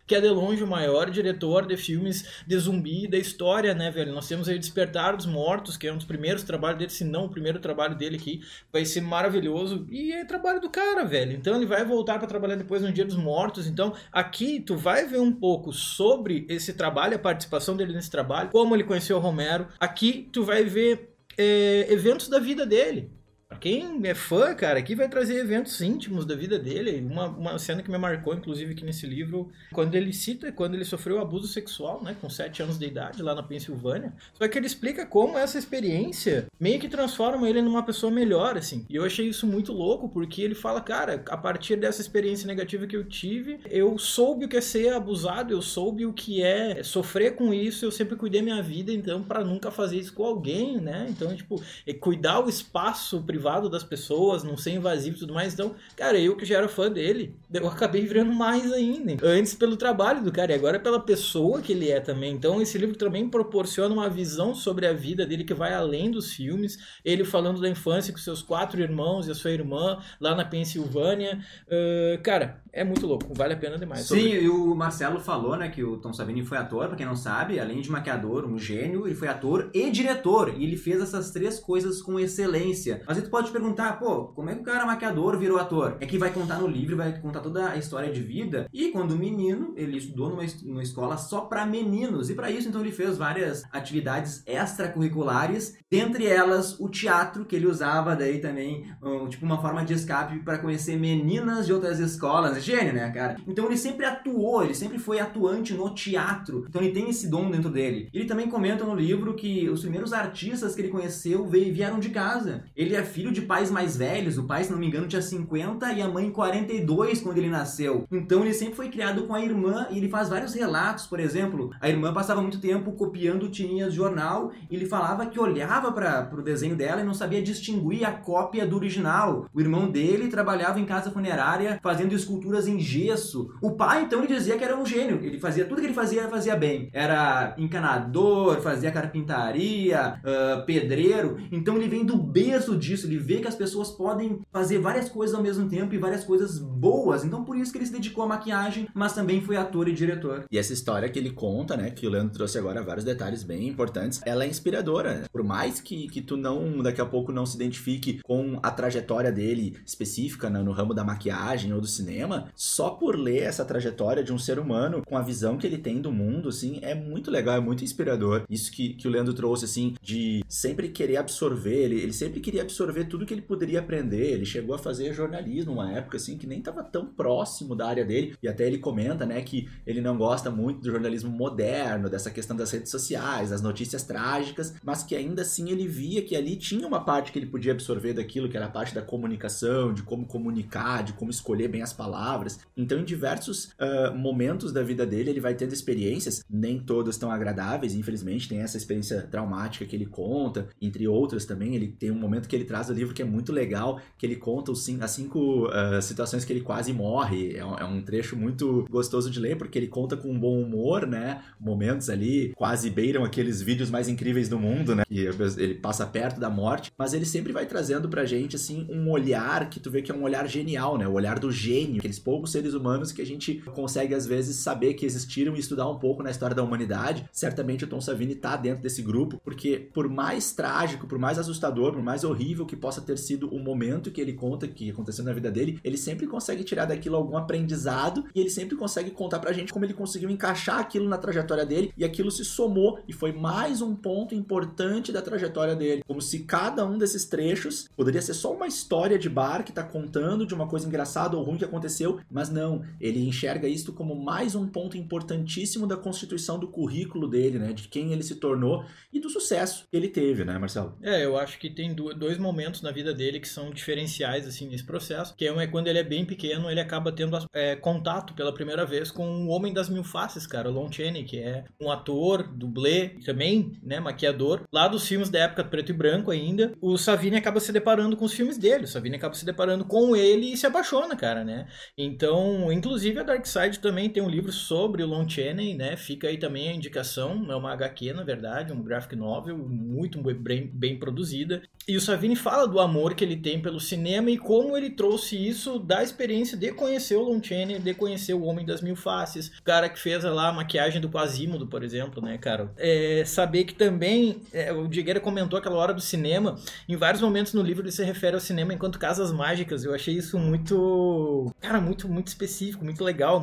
Que 0.09 0.15
é 0.15 0.21
de 0.21 0.29
longe 0.31 0.65
o 0.65 0.67
maior 0.67 1.11
diretor 1.11 1.67
de 1.67 1.77
filmes 1.77 2.43
de 2.47 2.59
zumbi 2.59 3.07
da 3.07 3.19
história, 3.19 3.75
né, 3.75 3.91
velho? 3.91 4.13
Nós 4.13 4.27
temos 4.27 4.49
aí 4.49 4.59
Despertar 4.59 5.15
dos 5.15 5.27
Mortos, 5.27 5.77
que 5.77 5.87
é 5.87 5.93
um 5.93 5.99
dos 5.99 6.07
primeiros 6.07 6.43
trabalhos 6.43 6.79
dele, 6.79 6.91
se 6.91 7.05
não 7.05 7.27
o 7.27 7.29
primeiro 7.29 7.59
trabalho 7.59 7.95
dele 7.95 8.17
aqui, 8.17 8.41
vai 8.73 8.87
ser 8.87 9.03
maravilhoso 9.03 9.87
e 9.91 10.13
é 10.13 10.25
trabalho 10.25 10.63
do 10.63 10.71
cara, 10.71 11.05
velho. 11.05 11.33
Então 11.33 11.55
ele 11.55 11.67
vai 11.67 11.85
voltar 11.85 12.19
para 12.19 12.27
trabalhar 12.27 12.57
depois 12.57 12.81
no 12.81 12.91
Dia 12.91 13.05
dos 13.05 13.17
Mortos. 13.17 13.67
Então 13.67 13.95
aqui 14.11 14.61
tu 14.61 14.77
vai 14.77 15.07
ver 15.07 15.21
um 15.21 15.33
pouco 15.33 15.75
sobre 15.75 16.47
esse 16.49 16.73
trabalho, 16.73 17.17
a 17.17 17.19
participação 17.19 17.77
dele 17.77 17.93
nesse 17.93 18.11
trabalho, 18.11 18.49
como 18.49 18.75
ele 18.75 18.85
conheceu 18.85 19.19
o 19.19 19.21
Romero. 19.21 19.69
Aqui 19.79 20.31
tu 20.33 20.43
vai 20.43 20.65
ver 20.65 21.15
é, 21.37 21.87
eventos 21.91 22.29
da 22.29 22.39
vida 22.39 22.65
dele 22.65 23.18
Pra 23.49 23.57
quem 23.57 23.99
é 24.05 24.15
fã, 24.15 24.55
cara, 24.55 24.79
aqui 24.79 24.95
vai 24.95 25.09
trazer 25.09 25.39
eventos 25.39 25.81
íntimos 25.81 26.27
da 26.27 26.37
vida 26.37 26.59
dele. 26.59 27.01
Uma, 27.11 27.29
uma 27.29 27.59
cena 27.59 27.83
que 27.83 27.91
me 27.91 27.97
marcou, 27.97 28.35
inclusive, 28.35 28.73
aqui 28.73 28.85
nesse 28.85 29.07
livro, 29.07 29.51
quando 29.73 29.95
ele 29.95 30.13
cita 30.13 30.53
quando 30.53 30.75
ele 30.75 30.85
sofreu 30.85 31.19
abuso 31.19 31.49
sexual, 31.49 32.03
né, 32.03 32.15
com 32.21 32.29
7 32.29 32.63
anos 32.63 32.79
de 32.79 32.85
idade, 32.85 33.23
lá 33.23 33.35
na 33.35 33.43
Pensilvânia. 33.43 34.13
Só 34.35 34.47
que 34.47 34.59
ele 34.59 34.67
explica 34.67 35.07
como 35.07 35.39
essa 35.39 35.59
experiência 35.59 36.47
meio 36.61 36.79
que 36.79 36.89
transforma 36.89 37.49
ele 37.49 37.63
numa 37.63 37.83
pessoa 37.83 38.13
melhor, 38.13 38.59
assim. 38.59 38.85
E 38.87 38.97
eu 38.97 39.05
achei 39.05 39.27
isso 39.27 39.47
muito 39.47 39.73
louco, 39.73 40.11
porque 40.11 40.43
ele 40.43 40.55
fala, 40.55 40.83
cara, 40.83 41.25
a 41.31 41.37
partir 41.37 41.77
dessa 41.77 42.03
experiência 42.03 42.47
negativa 42.47 42.87
que 42.87 42.97
eu 42.97 43.05
tive, 43.05 43.61
eu 43.71 43.97
soube 43.99 44.45
o 44.45 44.49
que 44.49 44.59
é 44.59 44.61
ser 44.61 44.93
abusado, 44.93 45.55
eu 45.55 45.63
soube 45.63 46.05
o 46.05 46.13
que 46.13 46.43
é 46.43 46.83
sofrer 46.83 47.35
com 47.35 47.55
isso, 47.55 47.87
eu 47.87 47.91
sempre 47.91 48.15
cuidei 48.15 48.43
minha 48.43 48.63
vida, 48.63 48.93
então, 48.93 49.23
para 49.23 49.43
nunca 49.43 49.71
fazer 49.71 49.97
isso 49.97 50.13
com 50.13 50.25
alguém, 50.25 50.79
né? 50.79 51.07
Então, 51.09 51.35
tipo, 51.35 51.63
é 51.87 51.95
cuidar 51.95 52.41
o 52.41 52.49
espaço 52.51 53.23
privado 53.23 53.38
das 53.69 53.85
pessoas, 53.85 54.43
não 54.43 54.57
ser 54.57 54.73
invasivo 54.73 55.17
e 55.17 55.21
tudo 55.21 55.35
mais. 55.35 55.55
Então, 55.55 55.75
cara, 55.97 56.19
eu 56.19 56.37
que 56.37 56.45
já 56.45 56.59
era 56.59 56.69
fã 56.69 56.91
dele, 56.91 57.35
eu 57.53 57.67
acabei 57.69 58.07
virando 58.07 58.33
mais 58.33 58.73
ainda. 58.73 59.17
Antes 59.23 59.55
pelo 59.55 59.77
trabalho 59.77 60.23
do 60.23 60.33
cara 60.33 60.53
e 60.53 60.55
agora 60.55 60.79
pela 60.79 61.01
pessoa 61.01 61.61
que 61.61 61.73
ele 61.73 61.91
é 61.91 62.01
também. 62.01 62.33
Então, 62.35 62.61
esse 62.61 62.77
livro 62.77 62.97
também 62.97 63.29
proporciona 63.29 63.95
uma 63.95 64.09
visão 64.09 64.55
sobre 64.55 64.87
a 64.87 64.93
vida 64.93 65.27
dele 65.27 65.45
que 65.45 65.55
vai 65.55 65.73
além 65.73 66.11
dos 66.11 66.33
filmes. 66.33 66.79
Ele 67.05 67.25
falando 67.25 67.61
da 67.61 67.69
infância 67.69 68.13
com 68.13 68.19
seus 68.19 68.43
quatro 68.43 68.81
irmãos 68.81 69.29
e 69.29 69.31
a 69.31 69.35
sua 69.35 69.51
irmã 69.51 69.99
lá 70.21 70.35
na 70.35 70.45
Pensilvânia. 70.45 71.39
Uh, 71.67 72.21
cara, 72.23 72.61
é 72.73 72.85
muito 72.85 73.07
louco, 73.07 73.35
vale 73.35 73.55
a 73.55 73.57
pena 73.57 73.79
demais. 73.79 74.03
Sim, 74.03 74.15
Sobre... 74.15 74.41
e 74.41 74.49
o 74.49 74.75
Marcelo 74.75 75.21
falou, 75.21 75.57
né, 75.57 75.69
que 75.69 75.83
o 75.83 75.97
Tom 75.97 76.13
Savini 76.13 76.45
foi 76.45 76.59
ator, 76.59 76.87
pra 76.89 76.97
quem 76.97 77.07
não 77.07 77.17
sabe, 77.17 77.59
além 77.59 77.81
de 77.81 77.91
maquiador, 77.91 78.47
um 78.47 78.59
gênio, 78.59 79.07
ele 79.07 79.15
foi 79.15 79.29
ator 79.29 79.71
e 79.75 79.91
diretor, 79.91 80.55
e 80.57 80.65
ele 80.65 80.77
fez 80.77 81.01
essas 81.01 81.31
três 81.31 81.59
coisas 81.59 82.01
com 82.01 82.19
excelência. 82.19 83.03
Mas 83.07 83.19
tu 83.29 83.31
pode 83.31 83.51
perguntar, 83.51 83.99
pô, 83.99 84.29
como 84.29 84.51
é 84.51 84.55
que 84.55 84.63
o 84.63 84.65
cara 84.65 84.87
maquiador 84.87 85.39
virou 85.39 85.59
ator? 85.59 85.99
É 86.01 86.07
que 86.07 86.19
vai 86.19 86.33
contar 86.33 86.59
no 86.59 86.67
livro, 86.67 86.97
vai 86.97 87.21
contar 87.21 87.41
toda 87.41 87.71
a 87.71 87.77
história 87.77 88.11
de 88.11 88.21
vida, 88.21 88.67
e 88.73 88.89
quando 88.89 89.17
menino, 89.17 89.75
ele 89.77 89.99
estudou 89.99 90.31
numa, 90.31 90.43
numa 90.65 90.83
escola 90.83 91.17
só 91.17 91.43
para 91.43 91.67
meninos, 91.67 92.31
e 92.31 92.35
para 92.35 92.51
isso, 92.51 92.69
então, 92.69 92.81
ele 92.81 92.93
fez 92.93 93.19
várias 93.19 93.65
atividades 93.73 94.43
extracurriculares, 94.47 95.77
dentre 95.91 96.27
elas 96.27 96.79
o 96.81 96.89
teatro, 96.89 97.45
que 97.45 97.55
ele 97.55 97.67
usava 97.67 98.17
daí 98.17 98.41
também, 98.41 98.87
um, 99.03 99.29
tipo, 99.29 99.45
uma 99.45 99.61
forma 99.61 99.85
de 99.85 99.93
escape 99.93 100.39
para 100.41 100.59
conhecer 100.59 100.97
meninas 100.97 101.67
de 101.67 101.73
outras 101.73 101.99
escolas, 101.99 102.63
gênio, 102.65 102.93
né, 102.93 103.11
cara? 103.11 103.37
Então 103.47 103.67
ele 103.67 103.77
sempre 103.77 104.07
atuou, 104.07 104.65
ele 104.65 104.75
sempre 104.75 104.99
foi 104.99 105.21
atuante 105.21 105.75
no 105.75 105.95
teatro. 105.95 106.65
Então 106.69 106.83
ele 106.83 106.93
tem 106.93 107.09
esse 107.11 107.29
dom 107.29 107.51
dentro 107.51 107.71
dele. 107.71 108.09
Ele 108.13 108.25
também 108.25 108.49
comenta 108.49 108.85
no 108.85 108.95
livro 108.95 109.35
que 109.35 109.69
os 109.69 109.81
primeiros 109.81 110.13
artistas 110.13 110.75
que 110.75 110.81
ele 110.81 110.89
conheceu 110.89 111.47
vieram 111.47 111.99
de 111.99 112.11
casa. 112.11 112.65
Ele 112.77 112.95
é 112.95 113.03
filho 113.19 113.33
de 113.33 113.43
pais 113.43 113.71
mais 113.71 113.97
velhos. 113.97 114.39
O 114.39 114.45
pai, 114.45 114.65
se 114.65 114.71
não 114.71 114.79
me 114.79 114.87
engano, 114.87 115.09
tinha 115.09 115.21
50 115.21 115.93
e 115.93 116.01
a 116.01 116.09
mãe 116.09 116.31
42 116.31 117.21
quando 117.21 117.39
ele 117.39 117.51
nasceu. 117.51 118.07
Então 118.11 118.43
ele 118.43 118.55
sempre 118.55 118.77
foi 118.77 118.89
criado 118.89 119.25
com 119.25 119.35
a 119.35 119.41
irmã 119.41 119.89
e 119.91 119.99
ele 119.99 120.09
faz 120.09 120.29
vários 120.29 120.55
relatos, 120.55 121.07
por 121.07 121.21
exemplo, 121.21 121.71
a 121.81 121.89
irmã 121.89 122.13
passava 122.13 122.41
muito 122.41 122.61
tempo 122.61 122.93
copiando 122.93 123.49
tirinhas 123.49 123.91
de 123.91 123.97
jornal 123.97 124.53
e 124.71 124.77
ele 124.77 124.87
falava 124.87 125.27
que 125.27 125.41
olhava 125.41 125.91
para 125.93 126.31
o 126.33 126.43
desenho 126.43 126.77
dela 126.77 127.01
e 127.01 127.05
não 127.05 127.13
sabia 127.13 127.43
distinguir 127.43 128.07
a 128.07 128.13
cópia 128.13 128.67
do 128.67 128.77
original. 128.77 129.49
O 129.53 129.61
irmão 129.61 129.91
dele 129.91 130.29
trabalhava 130.29 130.79
em 130.79 130.85
casa 130.85 131.11
funerária 131.11 131.81
fazendo 131.83 132.15
escultura 132.15 132.39
esculturas 132.39 132.69
em 132.69 132.79
gesso. 132.79 133.51
O 133.61 133.73
pai, 133.73 134.03
então, 134.03 134.23
ele 134.23 134.35
dizia 134.35 134.57
que 134.57 134.65
era 134.65 134.77
um 134.77 134.87
gênio. 134.87 135.21
Ele 135.23 135.39
fazia 135.39 135.65
tudo 135.65 135.81
que 135.81 135.87
ele 135.87 135.95
fazia, 135.95 136.29
fazia 136.29 136.57
bem. 136.57 136.89
Era 136.93 137.55
encanador, 137.59 138.61
fazia 138.61 138.91
carpintaria, 138.91 140.21
uh, 140.23 140.65
pedreiro. 140.65 141.39
Então 141.51 141.77
ele 141.77 141.89
vem 141.89 142.05
do 142.05 142.17
berço 142.17 142.77
disso. 142.77 143.08
Ele 143.09 143.19
vê 143.19 143.41
que 143.41 143.49
as 143.49 143.55
pessoas 143.55 143.91
podem 143.91 144.41
fazer 144.53 144.79
várias 144.79 145.09
coisas 145.09 145.35
ao 145.35 145.43
mesmo 145.43 145.69
tempo 145.69 145.95
e 145.95 145.99
várias 145.99 146.25
coisas 146.25 146.59
boas. 146.59 147.25
Então 147.25 147.45
por 147.45 147.57
isso 147.57 147.73
que 147.73 147.79
ele 147.79 147.87
se 147.87 147.93
dedicou 147.93 148.25
à 148.25 148.27
maquiagem, 148.27 148.89
mas 148.95 149.15
também 149.15 149.41
foi 149.41 149.57
ator 149.57 149.89
e 149.89 149.93
diretor. 149.93 150.45
E 150.51 150.59
essa 150.59 150.73
história 150.73 151.09
que 151.09 151.19
ele 151.19 151.31
conta, 151.31 151.77
né, 151.77 151.91
que 151.91 152.07
o 152.07 152.11
Leandro 152.11 152.35
trouxe 152.35 152.59
agora 152.59 152.83
vários 152.83 153.05
detalhes 153.05 153.43
bem 153.43 153.67
importantes, 153.69 154.21
ela 154.25 154.45
é 154.45 154.49
inspiradora. 154.49 155.25
Por 155.33 155.43
mais 155.43 155.81
que, 155.81 156.09
que 156.09 156.21
tu 156.21 156.37
não, 156.37 156.83
daqui 156.83 157.01
a 157.01 157.07
pouco, 157.07 157.33
não 157.33 157.47
se 157.47 157.57
identifique 157.57 158.21
com 158.23 158.59
a 158.63 158.71
trajetória 158.71 159.33
dele 159.33 159.77
específica 159.85 160.51
né, 160.51 160.63
no 160.63 160.73
ramo 160.73 160.95
da 160.95 161.05
maquiagem 161.05 161.73
ou 161.73 161.81
do 161.81 161.87
cinema, 161.87 162.49
só 162.55 162.91
por 162.91 163.17
ler 163.17 163.43
essa 163.43 163.65
trajetória 163.65 164.23
de 164.23 164.33
um 164.33 164.39
ser 164.39 164.59
humano 164.59 165.03
com 165.07 165.17
a 165.17 165.23
visão 165.23 165.57
que 165.57 165.67
ele 165.67 165.79
tem 165.79 166.01
do 166.01 166.13
mundo, 166.13 166.49
assim, 166.49 166.79
é 166.83 166.95
muito 166.95 167.31
legal, 167.31 167.57
é 167.57 167.61
muito 167.61 167.85
inspirador. 167.85 168.43
Isso 168.49 168.71
que, 168.71 168.95
que 168.95 169.09
o 169.09 169.11
Leandro 169.11 169.35
trouxe, 169.35 169.65
assim, 169.65 169.95
de 170.03 170.43
sempre 170.49 170.89
querer 170.89 171.17
absorver, 171.17 171.85
ele, 171.85 172.01
ele 172.01 172.13
sempre 172.13 172.41
queria 172.41 172.63
absorver 172.63 172.98
tudo 173.05 173.27
que 173.27 173.33
ele 173.33 173.43
poderia 173.43 173.81
aprender. 173.81 174.33
Ele 174.33 174.45
chegou 174.45 174.75
a 174.75 174.79
fazer 174.79 175.13
jornalismo 175.13 175.73
uma 175.73 175.93
época, 175.93 176.17
assim, 176.17 176.37
que 176.37 176.47
nem 176.47 176.59
estava 176.59 176.83
tão 176.83 177.07
próximo 177.07 177.75
da 177.75 177.89
área 177.89 178.05
dele. 178.05 178.37
E 178.43 178.49
até 178.49 178.67
ele 178.67 178.79
comenta, 178.79 179.25
né, 179.25 179.41
que 179.43 179.69
ele 179.87 180.01
não 180.01 180.17
gosta 180.17 180.51
muito 180.51 180.81
do 180.81 180.91
jornalismo 180.91 181.31
moderno, 181.31 182.11
dessa 182.11 182.31
questão 182.31 182.57
das 182.57 182.71
redes 182.71 182.91
sociais, 182.91 183.51
das 183.51 183.63
notícias 183.63 184.03
trágicas, 184.03 184.75
mas 184.83 185.03
que 185.03 185.15
ainda 185.15 185.43
assim 185.43 185.71
ele 185.71 185.87
via 185.87 186.23
que 186.23 186.37
ali 186.37 186.57
tinha 186.57 186.87
uma 186.87 187.05
parte 187.05 187.33
que 187.33 187.39
ele 187.39 187.47
podia 187.47 187.73
absorver 187.73 188.13
daquilo, 188.13 188.49
que 188.49 188.57
era 188.57 188.67
a 188.67 188.71
parte 188.71 188.95
da 188.95 189.03
comunicação, 189.03 189.93
de 189.93 190.03
como 190.03 190.27
comunicar, 190.27 191.03
de 191.03 191.13
como 191.13 191.31
escolher 191.31 191.69
bem 191.69 191.83
as 191.83 191.93
palavras 191.93 192.09
palavras. 192.09 192.59
Então, 192.77 192.99
em 192.99 193.05
diversos 193.05 193.67
uh, 193.67 194.15
momentos 194.17 194.73
da 194.73 194.83
vida 194.83 195.07
dele, 195.07 195.31
ele 195.31 195.41
vai 195.41 195.55
tendo 195.55 195.73
experiências, 195.73 196.45
nem 196.49 196.79
todas 196.79 197.19
tão 197.19 197.31
agradáveis, 197.31 197.95
infelizmente. 197.95 198.49
Tem 198.49 198.61
essa 198.61 198.77
experiência 198.77 199.23
traumática 199.23 199.85
que 199.85 199.95
ele 199.95 200.07
conta, 200.07 200.69
entre 200.81 201.07
outras 201.07 201.45
também. 201.45 201.75
Ele 201.75 201.89
tem 201.89 202.11
um 202.11 202.19
momento 202.19 202.49
que 202.49 202.57
ele 202.57 202.65
traz 202.65 202.88
o 202.91 202.95
livro 202.95 203.15
que 203.15 203.23
é 203.23 203.25
muito 203.25 203.53
legal, 203.53 204.01
que 204.17 204.27
ele 204.27 204.37
conta 204.37 204.73
os 204.73 204.85
cinco, 204.85 205.05
as 205.05 205.11
cinco 205.11 205.67
uh, 205.67 206.01
situações 206.01 206.45
que 206.45 206.53
ele 206.53 206.61
quase 206.61 206.93
morre. 206.93 207.57
É 207.57 207.65
um, 207.65 207.79
é 207.79 207.85
um, 207.85 208.03
trecho 208.03 208.37
muito 208.37 208.87
gostoso 208.91 209.31
de 209.31 209.39
ler, 209.39 209.57
porque 209.57 209.79
ele 209.79 209.89
conta 209.89 210.17
com 210.17 210.31
um 210.31 210.39
bom 210.39 210.61
humor, 210.61 211.07
né? 211.07 211.43
Momentos 211.59 212.09
ali 212.09 212.53
quase 212.55 212.91
beiram 212.91 213.25
aqueles 213.25 213.61
vídeos 213.61 213.91
mais 213.91 214.09
incríveis 214.09 214.49
do 214.49 214.59
mundo, 214.59 214.95
né? 214.95 215.05
E 215.11 215.21
ele 215.21 215.75
passa 215.75 216.07
perto 216.07 216.41
da 216.41 216.51
morte, 216.51 216.93
mas 216.97 217.13
ele 217.13 217.25
sempre 217.25 217.53
vai 217.53 217.67
trazendo 217.67 218.09
pra 218.09 218.25
gente, 218.25 218.57
assim, 218.57 218.87
um 218.91 219.11
olhar 219.11 219.69
que 219.69 219.81
tu 219.81 219.91
vê 219.91 220.03
que 220.03 220.11
é 220.11 220.15
um 220.15 220.23
olhar 220.23 220.47
genial, 220.49 220.97
né? 220.99 221.07
O 221.07 221.13
olhar 221.13 221.39
do 221.39 221.51
gênio, 221.51 221.99
aqueles 221.99 222.19
poucos 222.19 222.53
seres 222.53 222.75
humanos 222.75 223.13
que 223.13 223.23
a 223.23 223.27
gente 223.27 223.55
consegue 223.75 224.15
às 224.15 224.27
vezes 224.27 224.57
saber 224.57 224.95
que 224.95 225.07
existiram 225.07 225.57
e 225.57 225.61
estudar 225.61 225.89
um 225.89 225.99
pouco 225.99 226.23
na 226.23 226.31
história 226.31 226.55
da 226.55 226.63
humanidade. 226.63 227.25
Certamente 227.33 227.85
o 227.85 227.87
Tom 227.87 228.01
Savini 228.01 228.33
está 228.33 228.57
dentro 228.57 228.83
desse 228.83 229.03
grupo, 229.03 229.41
porque 229.45 229.89
por 229.93 230.09
mais 230.09 230.53
trágico, 230.53 231.07
por 231.07 231.19
mais 231.19 231.39
assustador, 231.39 231.93
por 231.93 232.03
mais 232.03 232.25
horrível 232.25 232.67
que 232.69 232.77
possa 232.77 233.01
ter 233.01 233.19
sido 233.19 233.49
o 233.49 233.59
momento 233.59 234.11
que 234.11 234.21
ele 234.21 234.33
conta 234.33 234.69
que 234.69 234.91
aconteceu 234.91 235.25
na 235.25 235.33
vida 235.33 235.51
dele, 235.51 235.81
ele 235.83 235.97
sempre 235.97 236.27
consegue 236.27 236.63
tirar 236.63 236.85
daquilo 236.85 237.17
algum 237.17 237.37
aprendizado 237.37 238.25
e 238.35 238.41
ele 238.41 238.51
sempre 238.51 238.77
consegue 238.77 239.11
contar 239.11 239.41
pra 239.41 239.53
gente 239.53 239.73
como 239.73 239.85
ele 239.85 239.95
conseguiu 239.95 240.31
encaixar 240.31 240.79
aquilo 240.79 241.09
na 241.09 241.19
trajetória 241.19 241.67
dele 241.67 241.93
e 241.97 242.05
aquilo 242.05 242.31
se 242.31 242.45
somou 242.45 243.01
e 243.09 243.13
foi 243.13 243.33
mais 243.33 243.83
um 243.83 243.97
ponto 243.97 244.35
importante 244.35 245.11
da 245.11 245.23
trajetória 245.23 245.75
dele. 245.75 246.05
Como 246.07 246.23
se 246.23 246.41
cada 246.41 246.87
um 246.87 246.99
desses 246.99 247.25
trechos 247.25 247.89
poderia 247.97 248.23
ser 248.23 248.35
só 248.35 248.53
uma 248.53 248.67
história 248.67 249.19
de 249.19 249.29
bar 249.29 249.65
que 249.65 249.73
tá 249.73 249.83
contando 249.83 250.47
de 250.47 250.55
uma 250.55 250.69
coisa 250.69 250.87
engraçada 250.87 251.37
ou 251.37 251.43
ruim 251.43 251.57
que 251.57 251.65
aconteceu 251.65 252.21
mas 252.31 252.51
não, 252.51 252.85
ele 253.01 253.27
enxerga 253.27 253.69
isto 253.69 253.93
como 253.93 254.15
mais 254.15 254.55
um 254.55 254.67
ponto 254.67 254.97
importantíssimo 254.97 255.87
da 255.87 255.97
constituição 255.97 256.59
do 256.59 256.69
currículo 256.69 257.29
dele, 257.29 257.59
né, 257.59 257.73
de 257.73 257.89
quem 257.89 258.13
ele 258.13 258.23
se 258.23 258.37
tornou 258.37 258.85
e 259.13 259.21
do 259.21 259.31
sucesso 259.31 259.87
que 259.91 259.97
ele 259.97 260.09
teve, 260.09 260.45
né, 260.45 260.59
Marcelo? 260.59 260.97
É, 261.03 261.25
eu 261.25 261.39
acho 261.39 261.59
que 261.59 261.71
tem 261.71 261.95
dois 261.95 262.39
momentos 262.39 262.58
na 262.83 262.91
vida 262.91 263.15
dele 263.15 263.41
que 263.41 263.49
são 263.49 263.71
diferenciais, 263.71 264.47
assim, 264.47 264.69
nesse 264.69 264.85
processo, 264.85 265.35
que 265.37 265.51
um 265.51 265.61
é 265.61 265.67
quando 265.67 265.89
ele 265.89 265.99
é 265.99 266.05
bem 266.05 266.25
pequeno, 266.25 266.71
ele 266.71 266.81
acaba 266.81 267.13
tendo 267.13 267.39
é, 267.53 267.77
contato 267.77 268.35
pela 268.35 268.53
primeira 268.53 268.85
vez 268.85 269.11
com 269.11 269.27
o 269.47 269.49
Homem 269.49 269.73
das 269.73 269.89
Mil 269.89 270.05
Faces, 270.05 270.47
cara, 270.47 270.69
o 270.69 270.73
Lon 270.73 270.91
Chaney, 270.91 271.25
que 271.25 271.39
é 271.39 271.65
um 271.81 271.91
ator, 271.91 272.43
dublê, 272.43 273.11
também, 273.25 273.79
né, 273.83 274.01
maquiador, 274.01 274.63
lá 274.73 274.89
dos 274.89 275.07
filmes 275.07 275.31
da 275.31 275.41
época 275.41 275.65
preto 275.65 275.91
e 275.91 275.95
branco 275.95 276.31
ainda, 276.31 276.73
o 276.81 276.97
Savini 276.97 277.37
acaba 277.37 277.61
se 277.61 277.73
deparando 277.73 278.17
com 278.17 278.25
os 278.25 278.33
filmes 278.33 278.59
dele, 278.59 278.85
o 278.85 278.89
Savini 278.89 279.17
acaba 279.17 279.35
se 279.35 279.45
deparando 279.45 279.85
com 279.85 280.17
ele 280.17 280.53
e 280.53 280.57
se 280.57 280.67
apaixona, 280.67 281.17
cara, 281.17 281.45
né? 281.45 281.67
Então, 281.97 282.73
inclusive 282.73 283.19
a 283.21 283.23
Darkseid 283.23 283.79
também 283.79 284.11
tem 284.11 284.23
um 284.23 284.29
livro 284.29 284.53
sobre 284.53 285.03
o 285.03 285.07
Lon 285.07 285.29
Chaney, 285.29 285.75
né? 285.75 285.97
Fica 285.97 286.29
aí 286.29 286.39
também 286.39 286.69
a 286.69 286.73
indicação, 286.73 287.51
é 287.51 287.57
uma 287.57 287.73
HQ, 287.73 288.13
na 288.13 288.25
verdade, 288.25 288.73
um 288.73 288.83
graphic 288.83 289.15
novel 289.17 289.57
muito 289.59 290.21
bem, 290.23 290.67
bem 290.67 290.99
produzida. 290.99 291.63
E 291.89 291.97
o 291.97 292.01
Savini 292.03 292.37
fala 292.37 292.69
do 292.69 292.79
amor 292.79 293.15
que 293.15 293.25
ele 293.25 293.35
tem 293.35 293.63
pelo 293.63 293.81
cinema 293.81 294.31
e 294.31 294.37
como 294.37 294.77
ele 294.77 294.91
trouxe 294.91 295.35
isso 295.37 295.79
da 295.79 296.03
experiência 296.03 296.55
de 296.55 296.71
conhecer 296.71 297.17
o 297.17 297.23
Lon 297.23 297.43
Chaney, 297.43 297.79
de 297.79 297.95
conhecer 297.95 298.35
o 298.35 298.43
Homem 298.43 298.67
das 298.67 298.83
Mil 298.83 298.95
Faces, 298.95 299.49
o 299.59 299.63
cara 299.63 299.89
que 299.89 299.99
fez 299.99 300.23
lá 300.23 300.49
a 300.49 300.53
maquiagem 300.53 301.01
do 301.01 301.09
Quasimodo, 301.09 301.67
por 301.67 301.83
exemplo, 301.83 302.21
né, 302.23 302.37
cara? 302.37 302.71
É, 302.77 303.23
saber 303.25 303.65
que 303.65 303.73
também, 303.73 304.43
é, 304.53 304.71
o 304.71 304.87
Digueira 304.87 305.19
comentou 305.19 305.59
aquela 305.59 305.77
hora 305.77 305.95
do 305.95 306.01
cinema, 306.03 306.57
em 306.87 306.95
vários 306.95 307.23
momentos 307.23 307.55
no 307.55 307.63
livro 307.63 307.83
ele 307.83 307.91
se 307.91 308.05
refere 308.05 308.35
ao 308.35 308.41
cinema 308.41 308.75
enquanto 308.75 308.99
casas 308.99 309.33
mágicas, 309.33 309.83
eu 309.83 309.95
achei 309.95 310.15
isso 310.15 310.39
muito, 310.39 311.51
cara, 311.59 311.81
muito, 311.81 312.07
muito 312.07 312.27
específico, 312.27 312.85
muito 312.85 313.03
legal, 313.03 313.43